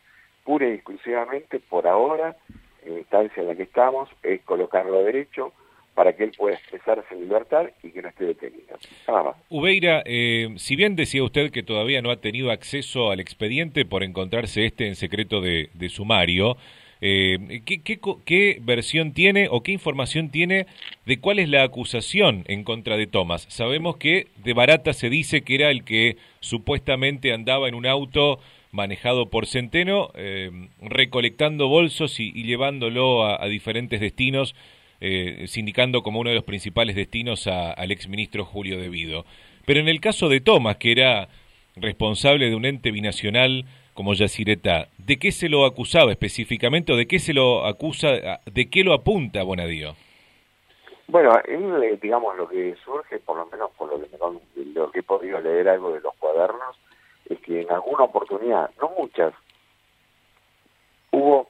pura 0.44 0.68
y 0.68 0.74
exclusivamente, 0.74 1.60
por 1.60 1.86
ahora, 1.86 2.36
en 2.84 2.94
la 2.94 2.98
instancia 3.00 3.42
en 3.42 3.48
la 3.48 3.54
que 3.54 3.64
estamos, 3.64 4.08
es 4.22 4.40
colocarlo 4.42 5.02
derecho, 5.02 5.52
para 5.98 6.12
que 6.12 6.22
él 6.22 6.32
pueda 6.38 6.54
expresarse 6.54 7.12
en 7.12 7.22
libertad 7.22 7.70
y 7.82 7.90
que 7.90 8.00
no 8.00 8.08
esté 8.08 8.26
detenido. 8.26 8.78
Ubeira, 9.48 10.04
eh, 10.06 10.46
si 10.56 10.76
bien 10.76 10.94
decía 10.94 11.24
usted 11.24 11.50
que 11.50 11.64
todavía 11.64 12.00
no 12.02 12.12
ha 12.12 12.20
tenido 12.20 12.52
acceso 12.52 13.10
al 13.10 13.18
expediente 13.18 13.84
por 13.84 14.04
encontrarse 14.04 14.64
este 14.64 14.86
en 14.86 14.94
secreto 14.94 15.40
de, 15.40 15.88
sumario, 15.88 16.56
eh, 17.00 17.62
¿qué, 17.64 18.58
versión 18.60 19.12
tiene 19.12 19.48
o 19.50 19.62
qué 19.62 19.72
información 19.72 20.30
tiene 20.30 20.66
de 21.06 21.18
cuál 21.20 21.38
es 21.38 21.48
la 21.48 21.62
acusación 21.62 22.44
en 22.48 22.64
contra 22.64 22.96
de 22.96 23.06
Tomás? 23.06 23.46
Sabemos 23.48 23.96
que 23.96 24.26
de 24.42 24.52
Barata 24.52 24.92
se 24.92 25.08
dice 25.08 25.42
que 25.42 25.54
era 25.54 25.70
el 25.70 25.84
que 25.84 26.16
supuestamente 26.40 27.32
andaba 27.32 27.68
en 27.68 27.74
un 27.74 27.86
auto 27.86 28.40
manejado 28.72 29.30
por 29.30 29.46
Centeno, 29.46 30.10
eh, 30.14 30.50
recolectando 30.80 31.68
bolsos 31.68 32.20
y, 32.20 32.32
llevándolo 32.42 33.24
a, 33.24 33.46
diferentes 33.48 34.00
destinos, 34.00 34.54
eh, 35.00 35.44
sindicando 35.46 36.02
como 36.02 36.20
uno 36.20 36.30
de 36.30 36.36
los 36.36 36.44
principales 36.44 36.96
destinos 36.96 37.46
al 37.46 37.90
exministro 37.90 38.44
Julio 38.44 38.78
Devido. 38.78 39.24
Pero 39.64 39.80
en 39.80 39.88
el 39.88 40.00
caso 40.00 40.28
de 40.28 40.40
Tomás, 40.40 40.76
que 40.76 40.92
era 40.92 41.28
responsable 41.76 42.48
de 42.48 42.56
un 42.56 42.64
ente 42.64 42.90
binacional 42.90 43.64
como 43.98 44.14
Yacireta, 44.14 44.86
¿de 44.96 45.18
qué 45.18 45.32
se 45.32 45.48
lo 45.48 45.66
acusaba 45.66 46.12
específicamente 46.12 46.92
o 46.92 46.96
de 46.96 47.08
qué 47.08 47.18
se 47.18 47.34
lo 47.34 47.66
acusa, 47.66 48.38
de 48.46 48.70
qué 48.70 48.84
lo 48.84 48.92
apunta 48.92 49.42
Bonadío? 49.42 49.96
Bueno, 51.08 51.32
él, 51.44 51.98
digamos, 52.00 52.36
lo 52.36 52.48
que 52.48 52.76
surge, 52.84 53.18
por 53.18 53.36
lo 53.36 53.46
menos 53.46 53.72
por 53.72 53.90
lo 53.90 54.00
que, 54.00 54.64
lo 54.72 54.92
que 54.92 55.00
he 55.00 55.02
podido 55.02 55.40
leer 55.40 55.68
algo 55.68 55.92
de 55.92 56.00
los 56.00 56.14
cuadernos, 56.14 56.78
es 57.28 57.40
que 57.40 57.62
en 57.62 57.72
alguna 57.72 58.04
oportunidad, 58.04 58.70
no 58.80 58.92
muchas, 58.96 59.34
hubo 61.10 61.48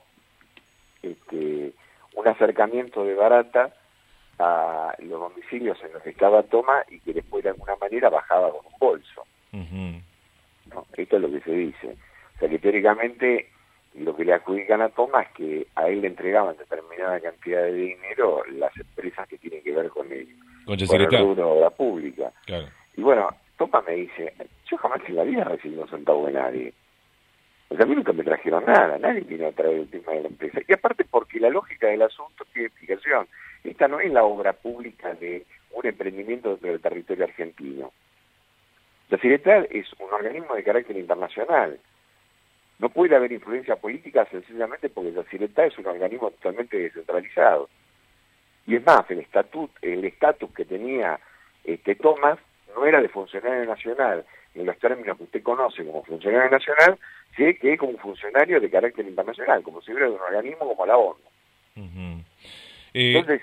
este, 1.03 1.75
un 2.15 2.29
acercamiento 2.29 3.05
de 3.05 3.15
Barata 3.15 3.75
a 4.39 4.95
los 5.01 5.21
domicilios 5.21 5.77
en 5.85 5.93
los 5.93 6.03
que 6.03 6.11
estaba 6.11 6.43
Toma 6.45 6.83
y 6.89 6.99
que 7.01 7.13
después 7.13 7.45
de 7.45 7.51
alguna 7.51 7.77
manera 7.77 8.09
bajaba 8.09 8.51
con 8.53 8.65
un 8.65 8.79
bolso. 8.79 9.23
Esto 10.97 11.17
es 11.17 11.23
lo 11.23 11.31
que 11.31 11.41
se 11.41 11.53
dice. 11.53 12.08
O 12.39 12.41
sea 12.41 12.49
que 12.49 12.61
teóricamente 12.61 13.49
lo 13.95 14.15
que 14.15 14.25
le 14.25 14.33
adjudican 14.33 14.81
a 14.81 14.91
Toma 14.91 15.23
es 15.23 15.29
que 15.33 15.67
a 15.75 15.89
él 15.89 16.03
le 16.03 16.07
entregaban 16.07 16.57
determinada 16.57 17.19
cantidad 17.19 17.63
de 17.63 17.73
dinero 17.73 18.45
las 18.53 18.77
empresas 18.77 19.27
que 19.27 19.39
tienen 19.39 19.61
que 19.65 19.73
ver 19.73 19.89
con 19.89 20.07
el, 20.13 20.29
con, 20.65 20.79
el 20.79 21.19
rubro 21.19 21.61
la 21.61 21.71
pública. 21.71 22.33
Y 22.97 23.03
bueno, 23.03 23.29
Toma 23.57 23.83
me 23.83 23.95
dice, 23.95 24.33
yo 24.71 24.77
jamás 24.77 25.01
en 25.09 25.17
la 25.17 25.25
vida 25.25 25.43
recibí 25.43 25.77
un 25.77 25.89
centavo 25.89 26.27
de 26.27 26.33
nadie. 26.33 26.73
O 27.71 27.75
sea, 27.75 27.85
a 27.85 27.89
mí 27.89 27.97
nunca 27.97 28.13
me 28.13 28.23
trajeron 28.23 28.65
nada, 28.65 28.99
nadie 28.99 29.23
vino 29.23 29.49
a 29.49 29.53
traer 29.53 29.79
el 29.79 29.91
tema 29.91 30.13
de 30.13 30.23
la 30.23 30.29
empresa. 30.29 30.61
Y 30.67 30.73
aparte 30.73 31.05
porque 31.05 31.41
la 31.41 31.51
lógica 31.51 31.89
del 31.89 32.03
asunto 32.03 32.45
tiene 32.53 32.69
explicación. 32.69 33.27
Esta 33.65 33.89
no 33.89 33.99
es 33.99 34.13
la 34.13 34.23
obra 34.23 34.53
pública 34.53 35.13
de 35.15 35.45
un 35.73 35.85
emprendimiento 35.85 36.51
dentro 36.51 36.71
del 36.71 36.81
territorio 36.81 37.25
argentino. 37.25 37.93
La 39.11 39.19
Ciretal 39.19 39.67
es 39.71 39.87
un 39.99 40.13
organismo 40.13 40.55
de 40.55 40.63
carácter 40.63 40.97
internacional. 40.97 41.81
No 42.79 42.89
puede 42.91 43.17
haber 43.17 43.33
influencia 43.33 43.77
política 43.77 44.27
sencillamente 44.31 44.89
porque 44.89 45.13
la 45.13 45.25
Ciretal 45.25 45.67
es 45.67 45.79
un 45.79 45.87
organismo 45.87 46.31
totalmente 46.31 46.79
descentralizado. 46.79 47.69
Y 48.67 48.77
es 48.77 48.87
más, 48.87 49.11
el 49.11 49.21
estatus 49.21 49.71
el 49.83 50.05
estatus 50.05 50.53
que 50.53 50.65
tenía 50.65 51.19
este 51.65 51.95
Tomás 51.97 52.39
no 52.75 52.87
era 52.87 53.01
de 53.01 53.09
funcionario 53.09 53.65
nacional, 53.65 54.25
en 54.55 54.67
los 54.67 54.79
términos 54.79 55.17
que 55.17 55.25
usted 55.25 55.43
conoce 55.43 55.85
como 55.85 56.05
funcionario 56.05 56.51
nacional, 56.51 56.99
sí 57.37 57.55
que 57.55 57.73
es 57.73 57.79
como 57.79 57.93
un 57.93 57.99
funcionario 57.99 58.61
de 58.61 58.71
carácter 58.71 59.07
internacional, 59.07 59.63
como 59.63 59.81
si 59.81 59.93
fuera 59.93 60.07
de 60.07 60.13
un 60.13 60.21
organismo 60.21 60.69
como 60.69 60.87
la 60.87 60.97
ONU. 60.97 61.19
Eh, 62.95 63.17
Entonces, 63.17 63.43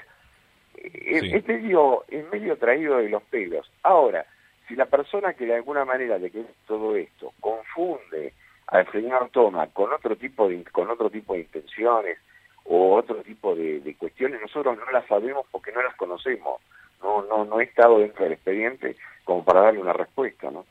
es, 0.77 1.47
medio, 1.47 2.03
es 2.07 2.25
medio 2.31 2.57
traído 2.57 2.97
de 2.97 3.09
los 3.09 3.23
pelos. 3.23 3.71
Ahora, 3.83 4.25
si 4.67 4.75
la 4.75 4.85
persona 4.85 5.33
que 5.33 5.45
de 5.45 5.55
alguna 5.55 5.85
manera 5.85 6.19
de 6.19 6.31
que 6.31 6.43
todo 6.67 6.95
esto 6.95 7.33
confunde 7.39 8.33
al 8.67 8.91
señor 8.91 9.29
Toma 9.31 9.67
con 9.67 9.91
otro 9.93 10.15
tipo 10.15 10.47
de 10.47 10.63
con 10.65 10.89
otro 10.89 11.09
tipo 11.09 11.33
de 11.33 11.41
intenciones 11.41 12.17
o 12.63 12.95
otro 12.95 13.17
tipo 13.21 13.55
de, 13.55 13.79
de 13.79 13.95
cuestiones, 13.95 14.41
nosotros 14.41 14.77
no 14.77 14.91
las 14.91 15.05
sabemos 15.07 15.45
porque 15.51 15.71
no 15.71 15.83
las 15.83 15.95
conocemos 15.95 16.61
no, 17.05 17.23
no, 17.23 17.45
no 17.45 17.59
he 17.59 17.65
estado 17.65 17.99
dentro 17.99 18.23
del 18.23 18.33
expediente 18.33 18.95
como 19.23 19.43
para 19.43 19.61
darle 19.61 19.79
una 19.79 19.93
respuesta, 19.93 20.51
¿no? 20.51 20.65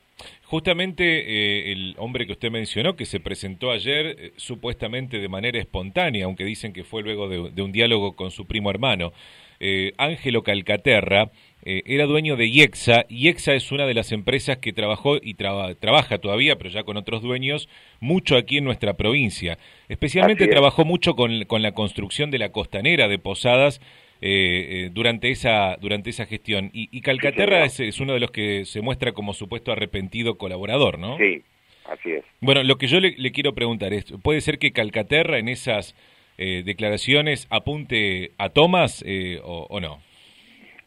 Justamente 0.45 1.03
eh, 1.03 1.71
el 1.71 1.95
hombre 1.97 2.25
que 2.25 2.33
usted 2.33 2.51
mencionó, 2.51 2.95
que 2.95 3.05
se 3.05 3.19
presentó 3.19 3.71
ayer 3.71 4.15
eh, 4.17 4.33
supuestamente 4.37 5.19
de 5.19 5.27
manera 5.27 5.59
espontánea, 5.59 6.25
aunque 6.25 6.45
dicen 6.45 6.71
que 6.71 6.83
fue 6.83 7.01
luego 7.01 7.27
de, 7.27 7.61
un 7.61 7.71
diálogo 7.71 8.15
con 8.15 8.31
su 8.31 8.45
primo 8.45 8.69
hermano, 8.69 9.11
eh, 9.59 9.93
Ángelo 9.97 10.43
Calcaterra, 10.43 11.31
era 11.65 12.05
dueño 12.05 12.35
de 12.35 12.47
IEXA. 12.47 13.05
IEXA 13.09 13.55
es 13.55 13.71
una 13.71 13.85
de 13.85 13.93
las 13.93 14.11
empresas 14.11 14.57
que 14.57 14.71
trabajó 14.71 15.17
y 15.21 15.33
trabaja 15.33 16.19
todavía, 16.19 16.57
pero 16.57 16.69
ya 16.69 16.83
con 16.83 16.95
otros 16.95 17.21
dueños, 17.21 17.67
mucho 17.99 18.37
aquí 18.37 18.57
en 18.57 18.65
nuestra 18.65 18.93
provincia. 18.93 19.57
Especialmente 19.89 20.47
trabajó 20.47 20.85
mucho 20.85 21.15
con, 21.15 21.45
con 21.45 21.61
la 21.61 21.71
construcción 21.71 22.29
de 22.31 22.39
la 22.39 22.51
costanera 22.51 23.07
de 23.07 23.17
Posadas 23.17 23.81
eh, 24.21 24.85
eh, 24.85 24.89
durante 24.93 25.29
esa 25.29 25.77
durante 25.79 26.09
esa 26.09 26.25
gestión. 26.25 26.69
Y, 26.73 27.01
Calcaterra 27.01 27.65
es, 27.65 27.99
uno 27.99 28.13
de 28.13 28.19
los 28.21 28.31
que 28.31 28.63
se 28.65 28.81
muestra 28.81 29.11
como 29.11 29.33
supuesto 29.33 29.71
arrepentido 29.71 30.37
colaborador, 30.37 30.97
¿no? 30.97 31.17
Sí, 31.17 31.43
así 31.85 32.11
es. 32.11 32.23
Bueno, 32.39 32.63
lo 32.63 32.77
que 32.77 32.87
yo 32.87 32.99
le, 33.01 33.31
quiero 33.31 33.53
preguntar 33.53 33.93
es, 33.93 34.05
¿puede 34.23 34.39
ser 34.39 34.57
que 34.57 34.71
Calcaterra 34.71 35.37
en 35.37 35.49
esas 35.49 35.95
eh, 36.37 36.63
declaraciones 36.65 37.45
apunte 37.49 38.31
a 38.37 38.49
Tomás 38.49 39.03
o, 39.43 39.67
o, 39.69 39.79
no? 39.81 40.01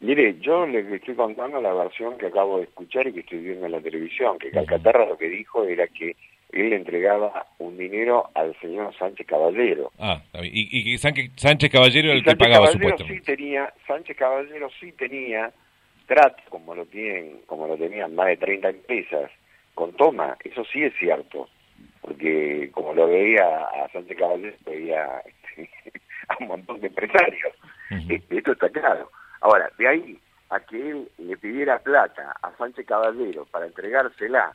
Mire, 0.01 0.39
yo 0.39 0.65
le 0.65 0.95
estoy 0.95 1.13
contando 1.15 1.59
la 1.61 1.73
versión 1.73 2.17
que 2.17 2.27
acabo 2.27 2.57
de 2.57 2.63
escuchar 2.63 3.07
y 3.07 3.13
que 3.13 3.19
estoy 3.19 3.39
viendo 3.39 3.65
en 3.65 3.73
la 3.73 3.81
televisión, 3.81 4.39
que 4.39 4.49
Calcaterra 4.49 5.05
lo 5.05 5.17
que 5.17 5.27
dijo 5.27 5.65
era 5.65 5.87
que 5.87 6.15
él 6.51 6.69
le 6.69 6.77
entregaba 6.77 7.45
un 7.59 7.77
dinero 7.77 8.29
al 8.33 8.57
señor 8.59 8.95
Sánchez 8.97 9.27
Caballero. 9.27 9.91
Ah, 9.99 10.21
y, 10.41 10.93
y 10.93 10.97
Sánchez 10.97 11.69
Caballero 11.69 12.07
era 12.07 12.17
el 12.17 12.23
que 12.23 12.35
pagaba 12.35 12.67
supuestamente. 12.67 13.19
Sí 13.19 13.25
tenía, 13.25 13.73
Sánchez 13.85 14.17
Caballero 14.17 14.69
sí 14.79 14.91
tenía 14.93 15.51
trato, 16.07 16.41
como 16.49 16.73
lo 16.73 16.85
tienen, 16.85 17.41
como 17.45 17.67
lo 17.67 17.77
tenían 17.77 18.15
más 18.15 18.27
de 18.27 18.37
30 18.37 18.69
empresas, 18.69 19.31
con 19.75 19.93
Toma, 19.93 20.37
eso 20.43 20.63
sí 20.71 20.83
es 20.83 20.93
cierto, 20.97 21.49
porque 22.01 22.69
como 22.73 22.93
lo 22.93 23.07
veía 23.07 23.45
a 23.45 23.89
Sánchez 23.91 24.17
Caballero, 24.17 24.55
veía 24.65 25.21
este, 25.25 25.69
a 26.29 26.37
un 26.39 26.47
montón 26.47 26.79
de 26.79 26.87
empresarios. 26.87 27.53
Este, 28.09 28.37
esto 28.37 28.53
está 28.53 28.69
claro. 28.69 29.11
Ahora, 29.41 29.69
de 29.77 29.87
ahí 29.87 30.19
a 30.49 30.59
que 30.61 30.89
él 30.89 31.09
le 31.17 31.37
pidiera 31.37 31.79
plata 31.79 32.35
a 32.41 32.51
Sánchez 32.57 32.85
Caballero 32.85 33.45
para 33.45 33.67
entregársela 33.67 34.53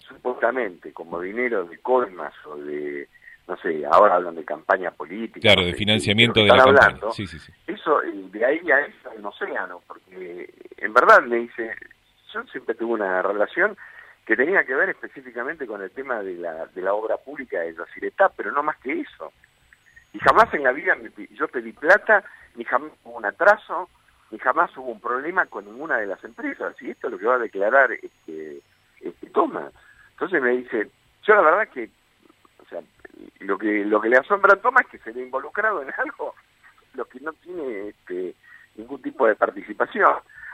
supuestamente 0.00 0.92
como 0.92 1.20
dinero 1.20 1.64
de 1.64 1.78
colmas 1.78 2.34
o 2.44 2.56
de, 2.56 3.08
no 3.46 3.56
sé, 3.58 3.84
ahora 3.90 4.16
hablan 4.16 4.34
de 4.34 4.44
campaña 4.44 4.90
política. 4.90 5.40
Claro, 5.40 5.64
de 5.64 5.74
financiamiento 5.74 6.40
de, 6.40 6.48
la 6.48 6.62
hablando, 6.62 7.12
sí, 7.12 7.26
sí, 7.26 7.38
sí. 7.38 7.52
Eso, 7.66 8.00
de 8.00 8.44
ahí 8.44 8.70
a 8.70 8.80
eso 8.80 9.10
un 9.16 9.26
océano, 9.26 9.82
porque 9.86 10.52
en 10.76 10.92
verdad 10.92 11.22
me 11.22 11.36
dice, 11.36 11.74
yo 12.32 12.42
siempre 12.44 12.74
tuve 12.74 12.94
una 12.94 13.22
relación 13.22 13.76
que 14.24 14.36
tenía 14.36 14.64
que 14.64 14.74
ver 14.74 14.90
específicamente 14.90 15.66
con 15.66 15.80
el 15.82 15.90
tema 15.92 16.20
de 16.22 16.34
la, 16.34 16.66
de 16.66 16.82
la 16.82 16.92
obra 16.94 17.16
pública 17.16 17.60
de 17.60 17.74
Yacyretá, 17.74 18.30
pero 18.30 18.50
no 18.50 18.62
más 18.62 18.76
que 18.78 19.00
eso. 19.00 19.32
Y 20.12 20.18
jamás 20.18 20.52
en 20.52 20.64
la 20.64 20.72
vida 20.72 20.96
yo 21.30 21.46
pedí 21.46 21.72
plata, 21.72 22.24
ni 22.56 22.64
jamás 22.64 22.90
hubo 23.04 23.18
un 23.18 23.24
atraso, 23.24 23.88
ni 24.30 24.38
jamás 24.38 24.76
hubo 24.76 24.90
un 24.90 25.00
problema 25.00 25.46
con 25.46 25.64
ninguna 25.64 25.98
de 25.98 26.06
las 26.06 26.22
empresas. 26.24 26.74
Y 26.80 26.90
esto 26.90 27.06
es 27.06 27.12
lo 27.12 27.18
que 27.18 27.26
va 27.26 27.36
a 27.36 27.38
declarar 27.38 27.92
este, 27.92 28.60
este 29.00 29.30
Toma. 29.30 29.70
Entonces 30.12 30.42
me 30.42 30.56
dice, 30.56 30.88
yo 31.26 31.34
la 31.34 31.42
verdad 31.42 31.68
que, 31.68 31.90
o 32.64 32.68
sea, 32.68 32.80
lo 33.40 33.58
que 33.58 33.84
lo 33.84 34.00
que 34.00 34.08
le 34.08 34.16
asombra 34.16 34.54
a 34.54 34.60
Tomás 34.60 34.84
es 34.86 34.90
que 34.90 34.98
se 34.98 35.12
le 35.12 35.22
ha 35.22 35.24
involucrado 35.24 35.82
en 35.82 35.92
algo 35.96 36.34
lo 36.94 37.04
que 37.04 37.20
no 37.20 37.32
tiene 37.34 37.88
este, 37.88 38.34
ningún 38.76 39.00
tipo 39.02 39.26
de 39.26 39.36
participación. 39.36 40.10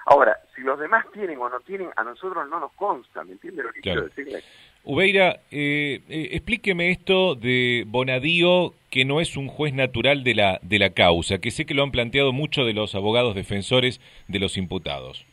Ahora, 0.07 0.37
si 0.55 0.63
los 0.63 0.79
demás 0.79 1.07
tienen 1.13 1.39
o 1.39 1.49
no 1.49 1.61
tienen, 1.61 1.91
a 1.97 2.03
nosotros 2.03 2.49
no 2.49 2.59
nos 2.59 2.73
consta, 2.73 3.23
¿me 3.25 3.33
entiende 3.33 3.63
lo 3.63 3.73
que 3.73 3.81
quiero 3.81 4.03
decirle? 4.03 4.43
Ubeira, 4.85 5.41
eh, 5.51 6.03
eh, 6.09 6.29
explíqueme 6.33 6.91
esto 6.91 7.37
de 7.37 7.85
Bonadío, 7.87 8.75
que 8.93 9.07
no 9.07 9.23
es 9.23 9.39
un 9.39 9.49
juez 9.49 9.73
natural 9.73 10.23
de 10.23 10.35
la, 10.35 10.61
de 10.61 10.79
la 10.79 10.91
causa, 10.91 11.39
que 11.39 11.51
sé 11.51 11.65
que 11.65 11.73
lo 11.73 11.83
han 11.83 11.93
planteado 11.93 12.31
muchos 12.33 12.67
de 12.67 12.75
los 12.75 12.95
abogados 12.95 13.35
defensores 13.35 14.03
de 14.29 14.39
los 14.39 14.59
imputados. 14.59 15.25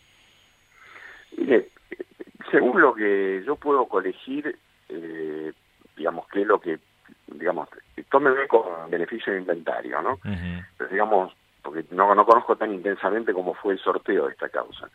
Mire, 1.36 1.68
según 2.50 2.80
lo 2.80 2.96
que 2.96 3.44
yo 3.46 3.58
puedo 3.58 3.86
colegir, 3.86 4.58
eh, 4.88 5.52
digamos, 5.98 6.26
que 6.30 6.42
es 6.42 6.48
lo 6.48 6.62
que, 6.62 6.80
digamos, 7.28 7.68
tómeme 8.10 8.48
con 8.48 8.90
beneficio 8.90 9.34
de 9.34 9.40
inventario, 9.40 10.02
¿no? 10.02 10.20
Pero 10.78 10.90
digamos, 10.90 11.34
porque 11.62 11.84
no, 11.92 12.16
no 12.16 12.26
conozco 12.26 12.56
tan 12.56 12.74
intensamente 12.74 13.34
cómo 13.34 13.56
fue 13.56 13.74
el 13.74 13.80
sorteo 13.80 14.28
de 14.28 14.32
esta 14.32 14.48
causa. 14.48 14.90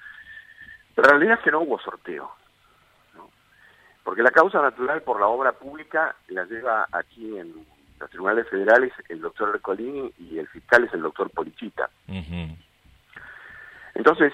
Pero 0.95 1.07
la 1.07 1.19
realidad 1.19 1.39
es 1.39 1.45
que 1.45 1.51
no 1.51 1.61
hubo 1.61 1.79
sorteo, 1.81 2.31
¿no? 3.15 3.29
Porque 4.05 4.23
la 4.23 4.31
causa 4.31 4.63
natural 4.63 5.03
por 5.03 5.21
la 5.21 5.27
obra 5.27 5.53
pública 5.53 6.17
la 6.29 6.47
lleva 6.47 6.89
aquí 6.93 7.39
en 7.39 7.74
los 7.99 8.11
tribunales 8.11 8.49
federales 8.49 8.93
el 9.09 9.21
doctor 9.21 9.51
Ercolini 9.55 10.13
y 10.19 10.39
el 10.39 10.49
fiscal 10.49 10.85
es 10.85 10.93
el 10.95 11.03
doctor 11.03 11.31
Polichita. 11.31 11.89
Entonces, 13.95 14.33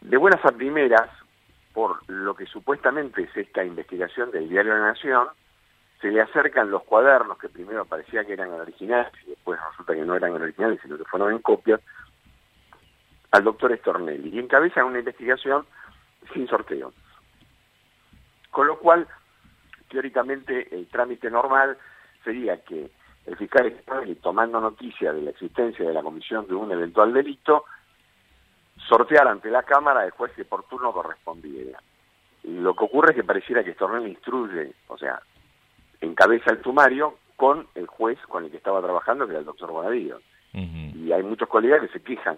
de 0.00 0.16
buenas 0.16 0.44
a 0.44 0.52
primeras, 0.52 1.08
por 1.72 1.98
lo 2.10 2.34
que 2.34 2.46
supuestamente 2.46 3.22
es 3.22 3.36
esta 3.36 3.64
investigación 3.64 4.30
del 4.30 4.48
diario 4.48 4.74
La 4.74 4.86
Nación, 4.86 5.28
se 6.00 6.10
le 6.10 6.20
acercan 6.20 6.70
los 6.70 6.82
cuadernos 6.82 7.38
que 7.38 7.48
primero 7.48 7.84
parecía 7.84 8.24
que 8.24 8.32
eran 8.32 8.50
originales 8.50 9.12
y 9.24 9.30
después 9.30 9.58
resulta 9.70 9.94
que 9.94 10.04
no 10.04 10.16
eran 10.16 10.32
originales, 10.32 10.80
sino 10.82 10.98
que 10.98 11.04
fueron 11.04 11.32
en 11.32 11.38
copias, 11.38 11.80
al 13.30 13.44
doctor 13.44 13.72
Estornelli 13.72 14.30
y 14.30 14.38
encabeza 14.38 14.84
una 14.84 14.98
investigación 14.98 15.64
sin 16.34 16.46
sorteo. 16.48 16.92
Con 18.50 18.66
lo 18.66 18.78
cual, 18.78 19.06
teóricamente 19.88 20.74
el 20.74 20.86
trámite 20.88 21.30
normal 21.30 21.78
sería 22.24 22.62
que 22.62 22.90
el 23.26 23.36
fiscal 23.36 23.72
tomando 24.20 24.60
noticia 24.60 25.12
de 25.12 25.22
la 25.22 25.30
existencia 25.30 25.86
de 25.86 25.94
la 25.94 26.02
comisión 26.02 26.46
de 26.46 26.54
un 26.54 26.72
eventual 26.72 27.12
delito, 27.12 27.64
sortear 28.88 29.28
ante 29.28 29.50
la 29.50 29.62
Cámara 29.62 30.04
el 30.04 30.10
juez 30.10 30.32
que 30.32 30.44
por 30.44 30.64
turno 30.64 30.92
correspondiera. 30.92 31.80
Lo 32.44 32.74
que 32.74 32.84
ocurre 32.84 33.10
es 33.10 33.16
que 33.16 33.24
pareciera 33.24 33.62
que 33.62 33.70
Estornel 33.70 34.08
instruye, 34.08 34.72
o 34.88 34.98
sea, 34.98 35.20
encabeza 36.00 36.50
el 36.50 36.62
sumario 36.62 37.18
con 37.36 37.68
el 37.74 37.86
juez 37.86 38.18
con 38.28 38.44
el 38.44 38.50
que 38.50 38.56
estaba 38.56 38.82
trabajando, 38.82 39.26
que 39.26 39.32
era 39.32 39.40
el 39.40 39.46
doctor 39.46 39.70
Bonadío. 39.70 40.20
Y 40.52 41.12
hay 41.12 41.22
muchos 41.22 41.48
colegas 41.48 41.80
que 41.80 41.98
se 41.98 42.04
quejan 42.04 42.36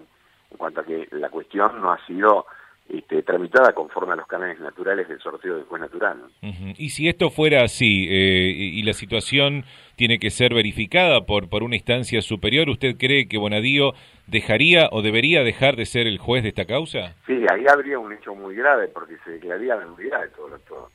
en 0.50 0.56
cuanto 0.56 0.80
a 0.80 0.84
que 0.84 1.08
la 1.12 1.30
cuestión 1.30 1.80
no 1.80 1.92
ha 1.92 2.06
sido 2.06 2.46
este, 2.88 3.22
tramitada 3.22 3.72
conforme 3.72 4.12
a 4.12 4.16
los 4.16 4.26
canales 4.26 4.60
naturales 4.60 5.08
del 5.08 5.18
sorteo 5.20 5.56
del 5.56 5.64
juez 5.64 5.80
natural. 5.80 6.18
Y 6.76 6.90
si 6.90 7.08
esto 7.08 7.30
fuera 7.30 7.62
así 7.62 8.06
eh, 8.10 8.50
y 8.50 8.82
la 8.82 8.92
situación 8.92 9.64
tiene 9.96 10.18
que 10.18 10.30
ser 10.30 10.52
verificada 10.54 11.22
por, 11.22 11.48
por 11.48 11.62
una 11.62 11.76
instancia 11.76 12.20
superior, 12.20 12.68
¿usted 12.68 12.96
cree 12.98 13.26
que 13.26 13.38
Bonadío 13.38 13.92
dejaría 14.26 14.88
o 14.92 15.02
debería 15.02 15.42
dejar 15.42 15.76
de 15.76 15.86
ser 15.86 16.06
el 16.06 16.18
juez 16.18 16.42
de 16.42 16.50
esta 16.50 16.66
causa? 16.66 17.14
Sí, 17.26 17.44
ahí 17.50 17.64
habría 17.68 17.98
un 17.98 18.12
hecho 18.12 18.34
muy 18.34 18.54
grave 18.54 18.88
porque 18.88 19.16
se 19.24 19.30
declararía 19.32 19.76
la 19.76 19.86
nulidad 19.86 20.20
de 20.20 20.28
todo 20.28 20.48
lo 20.48 20.90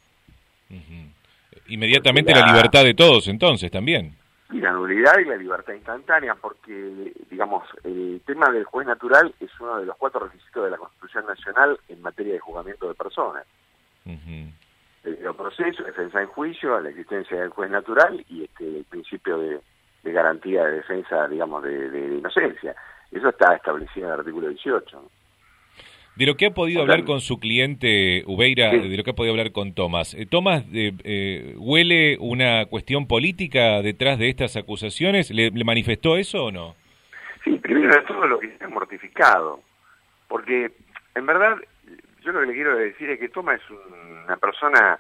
Inmediatamente 1.68 2.34
la 2.34 2.48
libertad 2.48 2.84
de 2.84 2.94
todos 2.94 3.28
entonces 3.28 3.72
también 3.72 4.14
y 4.52 4.60
la 4.60 4.72
nulidad 4.72 5.18
y 5.20 5.26
la 5.26 5.36
libertad 5.36 5.74
instantánea, 5.74 6.36
porque, 6.36 7.14
digamos, 7.30 7.64
el 7.84 8.22
tema 8.26 8.50
del 8.50 8.64
juez 8.64 8.88
natural 8.88 9.34
es 9.40 9.52
uno 9.60 9.78
de 9.78 9.86
los 9.86 9.96
cuatro 9.98 10.22
requisitos 10.22 10.64
de 10.64 10.72
la 10.72 10.78
Constitución 10.78 11.26
Nacional 11.28 11.80
en 11.88 12.02
materia 12.02 12.34
de 12.34 12.40
juzgamiento 12.40 12.88
de 12.88 12.96
personas. 12.96 13.46
El 14.06 15.36
proceso, 15.36 15.84
defensa 15.84 16.22
en 16.22 16.28
juicio, 16.28 16.80
la 16.80 16.90
existencia 16.90 17.40
del 17.40 17.50
juez 17.50 17.70
natural 17.70 18.26
y 18.28 18.44
este, 18.44 18.78
el 18.80 18.86
principio 18.86 19.38
de, 19.38 19.62
garantía 20.12 20.66
de 20.66 20.78
defensa, 20.78 21.28
digamos, 21.28 21.64
de, 21.64 21.90
de, 21.90 22.18
inocencia. 22.18 22.76
Eso 23.12 23.30
está 23.30 23.56
establecido 23.56 24.08
en 24.08 24.14
el 24.14 24.20
artículo 24.20 24.48
18. 24.50 25.10
De 26.16 26.26
lo 26.26 26.36
que 26.36 26.48
ha 26.48 26.54
podido 26.54 26.82
hablar 26.82 27.06
con 27.06 27.22
su 27.22 27.40
cliente 27.40 28.24
Ubeira, 28.26 28.72
de 28.72 28.98
lo 28.98 29.04
que 29.04 29.12
ha 29.12 29.16
podido 29.16 29.34
hablar 29.34 29.54
con 29.54 29.74
Tomás, 29.74 30.14
eh, 30.14 30.26
¿Tomás 30.26 30.66
eh, 30.74 30.92
eh, 31.06 31.56
huele 31.58 32.18
una 32.20 32.66
cuestión 32.66 33.08
política 33.08 33.82
detrás 33.82 34.20
de 34.20 34.30
estas 34.30 34.58
acusaciones? 34.58 35.32
¿Le, 35.32 35.50
manifestó 35.64 36.18
eso 36.18 36.46
o 36.46 36.52
no? 36.52 36.76
Sí, 37.46 37.52
primero 37.56 37.96
de 37.96 38.02
todo 38.02 38.28
lo 38.28 38.38
que 38.38 38.48
está 38.48 38.68
mortificado, 38.68 39.62
porque 40.28 40.72
en 41.16 41.26
verdad 41.26 41.56
yo 42.22 42.34
lo 42.34 42.42
que 42.42 42.48
le 42.48 42.54
quiero 42.54 42.76
decir 42.76 43.10
es 43.12 43.20
que 43.20 43.30
Tomás 43.30 43.62
es 43.62 43.70
una 44.26 44.36
persona 44.36 45.00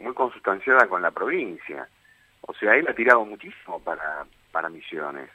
muy 0.00 0.14
consustanciada 0.14 0.86
con 0.86 1.02
la 1.02 1.10
provincia, 1.10 1.86
o 2.40 2.54
sea, 2.54 2.74
él 2.74 2.86
ha 2.88 2.94
tirado 2.94 3.22
muchísimo 3.26 3.80
para, 3.80 4.24
para 4.50 4.70
misiones. 4.70 5.28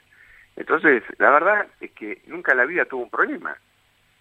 Entonces, 0.56 1.04
la 1.18 1.30
verdad 1.30 1.66
es 1.80 1.92
que 1.92 2.22
nunca 2.26 2.50
en 2.50 2.58
la 2.58 2.64
vida 2.64 2.84
tuvo 2.84 3.04
un 3.04 3.10
problema 3.10 3.56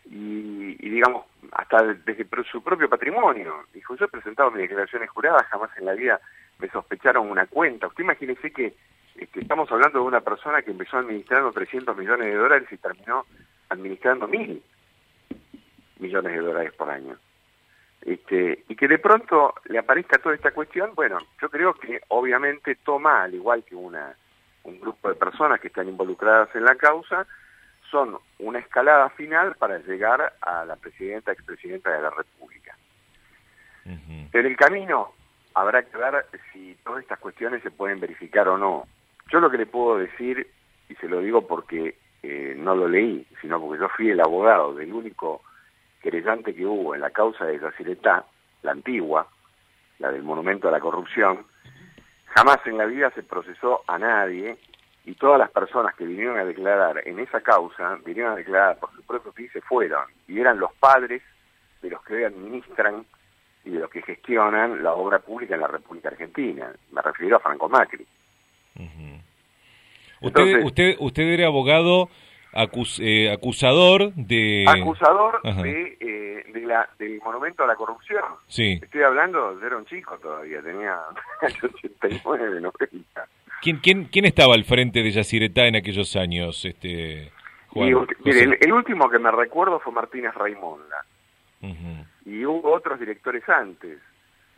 y, 0.05 0.89
digamos, 0.89 1.25
hasta 1.51 1.83
desde 1.83 2.27
su 2.51 2.61
propio 2.61 2.89
patrimonio. 2.89 3.65
Dijo, 3.73 3.95
yo 3.95 4.05
he 4.05 4.09
presentado 4.09 4.51
mis 4.51 4.61
declaraciones 4.61 5.09
juradas, 5.09 5.47
jamás 5.47 5.69
en 5.77 5.85
la 5.85 5.93
vida 5.93 6.19
me 6.59 6.69
sospecharon 6.69 7.29
una 7.29 7.47
cuenta. 7.47 7.87
Usted 7.87 8.03
imagínese 8.03 8.51
que 8.51 8.73
este, 9.15 9.41
estamos 9.41 9.71
hablando 9.71 9.99
de 9.99 10.05
una 10.05 10.21
persona 10.21 10.61
que 10.61 10.71
empezó 10.71 10.97
administrando 10.97 11.51
300 11.51 11.95
millones 11.97 12.27
de 12.27 12.35
dólares 12.35 12.67
y 12.71 12.77
terminó 12.77 13.25
administrando 13.69 14.27
mil 14.27 14.61
millones 15.99 16.33
de 16.33 16.39
dólares 16.39 16.73
por 16.73 16.89
año. 16.89 17.17
Este, 18.01 18.65
y 18.67 18.75
que 18.75 18.87
de 18.87 18.99
pronto 18.99 19.53
le 19.65 19.79
aparezca 19.79 20.17
toda 20.17 20.35
esta 20.35 20.51
cuestión, 20.51 20.91
bueno, 20.93 21.19
yo 21.41 21.49
creo 21.49 21.73
que 21.73 22.01
obviamente 22.09 22.75
toma, 22.75 23.23
al 23.23 23.33
igual 23.33 23.63
que 23.63 23.75
una, 23.75 24.13
un 24.63 24.79
grupo 24.79 25.07
de 25.07 25.15
personas 25.15 25.61
que 25.61 25.67
están 25.67 25.87
involucradas 25.87 26.53
en 26.55 26.65
la 26.65 26.75
causa, 26.75 27.25
son 27.93 28.17
una 28.39 28.57
escalada 28.57 29.09
final 29.11 29.53
para 29.53 29.77
llegar 29.77 30.33
a 30.41 30.65
la 30.65 30.75
presidenta, 30.77 31.31
expresidenta 31.31 31.91
de 31.91 32.01
la 32.01 32.09
República. 32.09 32.75
En 33.85 34.45
el 34.45 34.55
camino 34.55 35.13
habrá 35.53 35.83
que 35.83 35.95
ver 35.95 36.25
si 36.51 36.75
todas 36.83 37.03
estas 37.03 37.19
cuestiones 37.19 37.61
se 37.61 37.69
pueden 37.69 37.99
verificar 37.99 38.47
o 38.47 38.57
no. 38.57 38.87
Yo 39.31 39.39
lo 39.39 39.51
que 39.51 39.59
le 39.59 39.67
puedo 39.67 39.99
decir, 39.99 40.47
y 40.89 40.95
se 40.95 41.07
lo 41.07 41.19
digo 41.19 41.45
porque 41.45 41.95
eh, 42.23 42.55
no 42.57 42.75
lo 42.75 42.87
leí, 42.87 43.27
sino 43.41 43.61
porque 43.61 43.81
yo 43.81 43.89
fui 43.89 44.09
el 44.09 44.21
abogado 44.21 44.73
del 44.73 44.91
único 44.91 45.43
querellante 46.01 46.55
que 46.55 46.65
hubo 46.65 46.95
en 46.95 47.01
la 47.01 47.11
causa 47.11 47.45
de 47.45 47.59
Yacyretá, 47.59 48.25
la 48.63 48.71
antigua, 48.71 49.27
la 49.99 50.11
del 50.11 50.23
monumento 50.23 50.67
a 50.67 50.71
la 50.71 50.79
corrupción, 50.79 51.45
jamás 52.25 52.57
en 52.65 52.79
la 52.79 52.85
vida 52.85 53.11
se 53.11 53.21
procesó 53.21 53.83
a 53.85 53.99
nadie 53.99 54.57
y 55.05 55.15
todas 55.15 55.39
las 55.39 55.51
personas 55.51 55.95
que 55.95 56.05
vinieron 56.05 56.37
a 56.37 56.45
declarar 56.45 57.01
en 57.05 57.19
esa 57.19 57.41
causa, 57.41 57.97
vinieron 58.05 58.33
a 58.33 58.35
declarar 58.35 58.77
por 58.77 58.93
su 58.95 59.03
propio 59.03 59.31
pie 59.31 59.49
se 59.49 59.61
fueron, 59.61 60.05
y 60.27 60.39
eran 60.39 60.59
los 60.59 60.73
padres 60.75 61.21
de 61.81 61.89
los 61.89 62.01
que 62.03 62.25
administran 62.25 63.05
y 63.65 63.71
de 63.71 63.79
los 63.79 63.89
que 63.89 64.01
gestionan 64.01 64.83
la 64.83 64.93
obra 64.93 65.19
pública 65.19 65.55
en 65.55 65.61
la 65.61 65.67
República 65.67 66.09
Argentina. 66.09 66.73
Me 66.91 67.01
refiero 67.01 67.37
a 67.37 67.39
Franco 67.39 67.69
Macri. 67.69 68.05
usted, 70.21 70.63
usted, 70.63 70.95
usted 70.99 71.23
era 71.23 71.47
abogado 71.47 72.09
eh, 72.99 73.31
acusador 73.31 74.13
de... 74.13 74.65
Acusador 74.67 75.41
de, 75.41 75.97
eh, 75.99 76.51
de 76.53 76.61
la, 76.61 76.87
del 76.99 77.19
monumento 77.23 77.63
a 77.63 77.67
la 77.67 77.75
corrupción. 77.75 78.23
Sí. 78.47 78.79
Estoy 78.81 79.01
hablando, 79.01 79.59
yo 79.59 79.65
era 79.65 79.77
un 79.77 79.85
chico 79.85 80.17
todavía, 80.19 80.61
tenía 80.61 80.99
89, 81.41 82.61
90. 82.61 83.27
¿Quién, 83.63 83.77
quién, 83.77 84.03
quién 84.11 84.25
estaba 84.25 84.55
al 84.55 84.65
frente 84.65 85.01
de 85.01 85.09
Yacyretá 85.09 85.67
en 85.67 85.77
aquellos 85.77 86.17
años, 86.17 86.65
este 86.65 87.31
Juan? 87.69 88.05
mire, 88.25 88.57
el, 88.59 88.73
último 88.73 89.09
que 89.09 89.19
me 89.19 89.31
recuerdo 89.31 89.79
fue 89.79 89.93
Martínez 89.93 90.33
Raimonda. 90.33 91.05
Y 92.25 92.43
hubo 92.43 92.73
otros 92.73 92.99
directores 92.99 93.47
antes. 93.47 93.99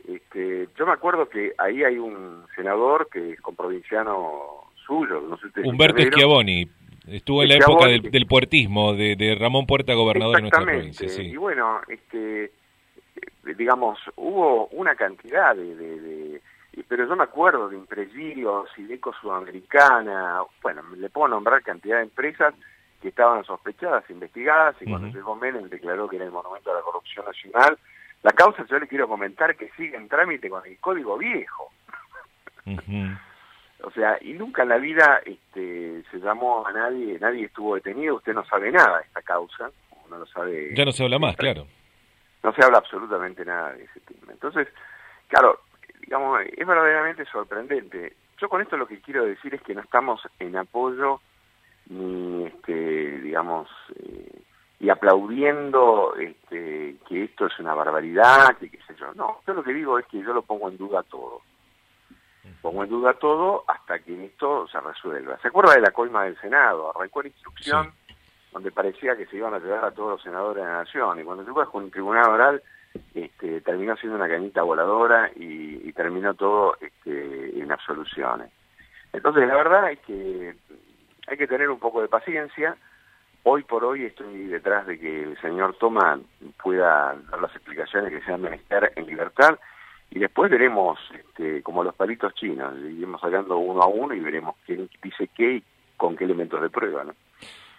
Este, 0.08 0.68
yo 0.76 0.86
me 0.86 0.92
acuerdo 0.92 1.28
que 1.28 1.52
ahí 1.56 1.84
hay 1.84 1.98
un 1.98 2.44
senador 2.56 3.08
que 3.08 3.34
es 3.34 3.40
comprovinciano 3.40 4.72
suyo, 4.84 5.20
no 5.20 5.36
sé 5.36 5.46
Humberto 5.62 6.02
Schiavoni, 6.02 6.68
estuvo 7.06 7.44
en 7.44 7.50
la 7.50 7.54
época 7.56 7.86
del, 7.86 8.26
puertismo, 8.26 8.94
de, 8.94 9.36
Ramón 9.38 9.66
Puerta, 9.66 9.94
gobernador 9.94 10.34
de 10.34 10.42
nuestra 10.42 10.64
provincia. 10.64 11.08
Sí. 11.08 11.22
Y 11.22 11.36
bueno, 11.36 11.80
este, 11.86 12.50
digamos, 13.56 14.00
hubo 14.16 14.66
una 14.68 14.96
cantidad 14.96 15.54
de 15.54 16.40
pero 16.82 17.08
yo 17.08 17.16
me 17.16 17.24
acuerdo 17.24 17.68
de 17.68 17.76
y 17.76 18.82
Ideco 18.82 19.12
Sudamericana, 19.20 20.42
bueno, 20.62 20.82
le 20.96 21.08
puedo 21.08 21.28
nombrar 21.28 21.62
cantidad 21.62 21.96
de 21.96 22.04
empresas 22.04 22.54
que 23.00 23.08
estaban 23.08 23.44
sospechadas, 23.44 24.08
investigadas, 24.10 24.76
y 24.80 24.90
cuando 24.90 25.08
llegó 25.08 25.34
Menem 25.36 25.68
declaró 25.68 26.08
que 26.08 26.16
era 26.16 26.24
el 26.24 26.32
monumento 26.32 26.70
de 26.70 26.76
la 26.76 26.82
corrupción 26.82 27.24
nacional. 27.24 27.78
La 28.22 28.32
causa, 28.32 28.64
yo 28.66 28.78
le 28.78 28.88
quiero 28.88 29.08
comentar 29.08 29.56
que 29.56 29.70
sigue 29.76 29.96
en 29.96 30.08
trámite 30.08 30.48
con 30.50 30.66
el 30.66 30.78
código 30.78 31.16
viejo. 31.16 31.70
o 33.82 33.90
sea, 33.92 34.18
y 34.20 34.32
nunca 34.32 34.62
en 34.62 34.68
la 34.68 34.78
vida 34.78 35.20
este, 35.24 36.02
se 36.10 36.18
llamó 36.18 36.66
a 36.66 36.72
nadie, 36.72 37.18
nadie 37.20 37.46
estuvo 37.46 37.74
detenido, 37.74 38.16
usted 38.16 38.34
no 38.34 38.44
sabe 38.46 38.72
nada 38.72 38.98
de 38.98 39.04
esta 39.04 39.22
causa, 39.22 39.70
no 40.10 40.18
lo 40.18 40.26
sabe. 40.26 40.74
Ya 40.74 40.84
no 40.84 40.92
se 40.92 41.04
habla 41.04 41.18
más, 41.18 41.36
claro. 41.36 41.66
No 42.42 42.52
se 42.52 42.64
habla 42.64 42.78
absolutamente 42.78 43.44
nada 43.44 43.72
de 43.72 43.84
ese 43.84 44.00
tema. 44.00 44.32
Entonces, 44.32 44.68
claro, 45.28 45.60
digamos, 46.06 46.40
es 46.56 46.66
verdaderamente 46.66 47.24
sorprendente. 47.26 48.14
Yo 48.38 48.48
con 48.48 48.62
esto 48.62 48.76
lo 48.76 48.86
que 48.86 49.00
quiero 49.00 49.24
decir 49.24 49.54
es 49.54 49.62
que 49.62 49.74
no 49.74 49.82
estamos 49.82 50.22
en 50.38 50.56
apoyo 50.56 51.20
ni, 51.88 52.46
este, 52.46 53.20
digamos, 53.20 53.68
eh, 53.96 54.42
y 54.78 54.88
aplaudiendo 54.88 56.14
este, 56.16 56.96
que 57.08 57.24
esto 57.24 57.46
es 57.46 57.58
una 57.58 57.74
barbaridad, 57.74 58.56
que 58.58 58.70
qué 58.70 58.78
sé 58.86 58.94
yo. 58.96 59.12
No, 59.14 59.40
yo 59.46 59.54
lo 59.54 59.62
que 59.62 59.72
digo 59.72 59.98
es 59.98 60.06
que 60.06 60.22
yo 60.22 60.32
lo 60.32 60.42
pongo 60.42 60.68
en 60.68 60.76
duda 60.76 61.02
todo. 61.02 61.42
Pongo 62.62 62.84
en 62.84 62.90
duda 62.90 63.14
todo 63.14 63.64
hasta 63.66 63.98
que 63.98 64.24
esto 64.24 64.68
se 64.68 64.80
resuelva. 64.80 65.38
¿Se 65.38 65.48
acuerda 65.48 65.74
de 65.74 65.80
la 65.80 65.90
coima 65.90 66.24
del 66.24 66.38
Senado? 66.40 66.90
Arrancó 66.94 67.22
la 67.22 67.28
instrucción 67.28 67.92
donde 68.52 68.70
parecía 68.70 69.16
que 69.16 69.26
se 69.26 69.36
iban 69.36 69.54
a 69.54 69.58
llevar 69.58 69.84
a 69.84 69.90
todos 69.90 70.10
los 70.10 70.22
senadores 70.22 70.62
de 70.62 70.70
la 70.70 70.78
Nación. 70.78 71.20
Y 71.20 71.24
cuando 71.24 71.44
se 71.44 71.52
fue 71.52 71.66
con 71.70 71.84
un 71.84 71.90
tribunal 71.90 72.30
oral, 72.30 72.62
este, 73.14 73.60
terminó 73.60 73.96
siendo 73.96 74.16
una 74.16 74.28
cañita 74.28 74.62
voladora 74.62 75.30
y, 75.34 75.92
terminó 75.92 76.34
todo 76.34 76.76
este, 76.78 77.58
en 77.58 77.72
absoluciones. 77.72 78.50
Entonces, 79.14 79.48
la 79.48 79.56
verdad 79.56 79.90
es 79.90 79.98
que 80.00 80.54
hay 81.26 81.36
que 81.38 81.46
tener 81.46 81.70
un 81.70 81.78
poco 81.78 82.02
de 82.02 82.08
paciencia. 82.08 82.76
Hoy 83.44 83.62
por 83.62 83.82
hoy 83.82 84.04
estoy 84.04 84.48
detrás 84.48 84.86
de 84.86 84.98
que 84.98 85.22
el 85.22 85.40
señor 85.40 85.74
Toma 85.78 86.20
pueda 86.62 87.16
dar 87.30 87.40
las 87.40 87.54
explicaciones 87.56 88.12
que 88.12 88.20
sean 88.26 88.42
menester 88.42 88.92
en 88.94 89.06
libertad 89.06 89.58
y 90.10 90.18
después 90.18 90.50
veremos, 90.50 90.98
este, 91.12 91.62
como 91.62 91.82
los 91.82 91.94
palitos 91.94 92.34
chinos, 92.34 92.74
iremos 92.78 93.20
sacando 93.20 93.58
uno 93.58 93.82
a 93.82 93.86
uno 93.86 94.14
y 94.14 94.20
veremos 94.20 94.56
quién 94.64 94.88
dice 95.02 95.28
qué 95.34 95.54
y 95.54 95.64
con 95.96 96.16
qué 96.16 96.24
elementos 96.24 96.60
de 96.60 96.70
prueba. 96.70 97.04
¿no? 97.04 97.14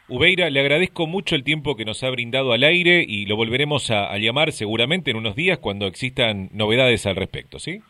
Ubeira, 0.09 0.49
le 0.49 0.61
agradezco 0.61 1.05
mucho 1.05 1.35
el 1.35 1.43
tiempo 1.43 1.75
que 1.75 1.83
nos 1.83 2.01
ha 2.01 2.09
brindado 2.09 2.53
al 2.53 2.63
aire 2.63 3.03
y 3.05 3.25
lo 3.25 3.35
volveremos 3.35 3.91
a, 3.91 4.17
llamar 4.17 4.53
seguramente 4.53 5.11
en 5.11 5.17
unos 5.17 5.35
días 5.35 5.57
cuando 5.57 5.85
existan 5.85 6.49
novedades 6.53 7.05
al 7.05 7.17
respecto, 7.17 7.59
¿sí? 7.59 7.83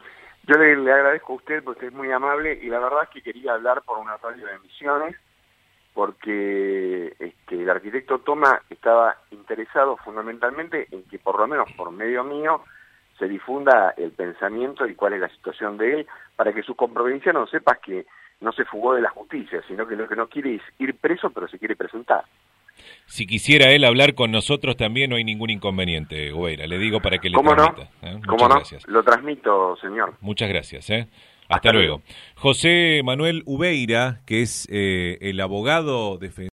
Yo 0.48 0.58
le, 0.58 0.92
agradezco 0.92 1.34
a 1.34 1.36
usted 1.36 1.64
porque 1.64 1.88
es 1.88 1.94
muy 1.94 2.12
amable 2.12 2.60
y 2.60 2.70
la 2.70 2.80
verdad 2.80 3.04
es 3.04 3.10
que 3.10 3.22
quería 3.22 3.54
hablar 3.54 3.84
por 3.84 4.00
una 4.00 4.18
radio 4.18 4.48
de 4.48 4.56
emisiones 4.56 5.16
porque 5.94 7.14
este, 7.20 7.62
el 7.62 7.70
arquitecto 7.70 8.20
Toma 8.20 8.64
estaba 8.70 9.18
interesado 9.30 9.98
fundamentalmente 9.98 10.88
en 10.92 11.04
que 11.04 11.20
por 11.20 11.38
lo 11.40 11.48
menos 11.48 11.72
por 11.74 11.92
medio 11.92 12.24
mío 12.24 12.64
se 13.20 13.28
difunda 13.28 13.94
el 13.96 14.12
pensamiento 14.12 14.88
y 14.88 14.96
cuál 14.96 15.14
es 15.14 15.22
la 15.22 15.30
situación 15.30 15.78
de 15.78 16.00
él 16.00 16.08
para 16.36 16.52
que 16.52 16.64
su 16.64 16.76
no 17.34 17.48
sepas 17.48 17.80
que 17.80 18.06
no 18.42 18.52
se 18.52 18.66
fugó 18.66 18.94
de 18.94 19.02
la 19.02 19.10
justicia, 19.10 19.62
sino 19.68 19.88
que 19.88 19.96
lo 19.96 20.08
que 20.08 20.16
no 20.16 20.28
quiere 20.28 20.56
es 20.56 20.62
ir 20.80 20.96
preso, 20.96 21.30
pero 21.30 21.48
se 21.48 21.58
quiere 21.58 21.76
presentar. 21.76 22.24
Si 23.06 23.26
quisiera 23.26 23.72
él 23.72 23.84
hablar 23.84 24.14
con 24.14 24.32
nosotros 24.32 24.78
también 24.78 25.10
no 25.10 25.16
hay 25.16 25.24
ningún 25.24 25.50
inconveniente, 25.50 26.32
Ubeira. 26.34 26.68
Le 26.68 26.78
digo 26.78 27.00
para 27.00 27.18
que 27.18 27.30
le 27.30 27.36
¿Cómo 27.36 27.56
transmita. 27.56 27.90
No? 28.02 28.08
¿eh? 28.10 28.22
¿Cómo 28.28 28.48
no? 28.48 28.62
Lo 28.88 29.04
transmito, 29.04 29.78
señor. 29.78 30.14
Muchas 30.22 30.50
gracias. 30.50 30.90
¿eh? 30.90 31.08
Hasta, 31.50 31.72
luego. 31.72 32.02
José 32.36 33.02
Manuel 33.04 33.44
Ubeira, 33.46 34.22
que 34.26 34.42
es 34.42 34.68
eh, 34.70 35.18
el 35.22 35.40
abogado 35.40 36.18
defensor 36.18 36.46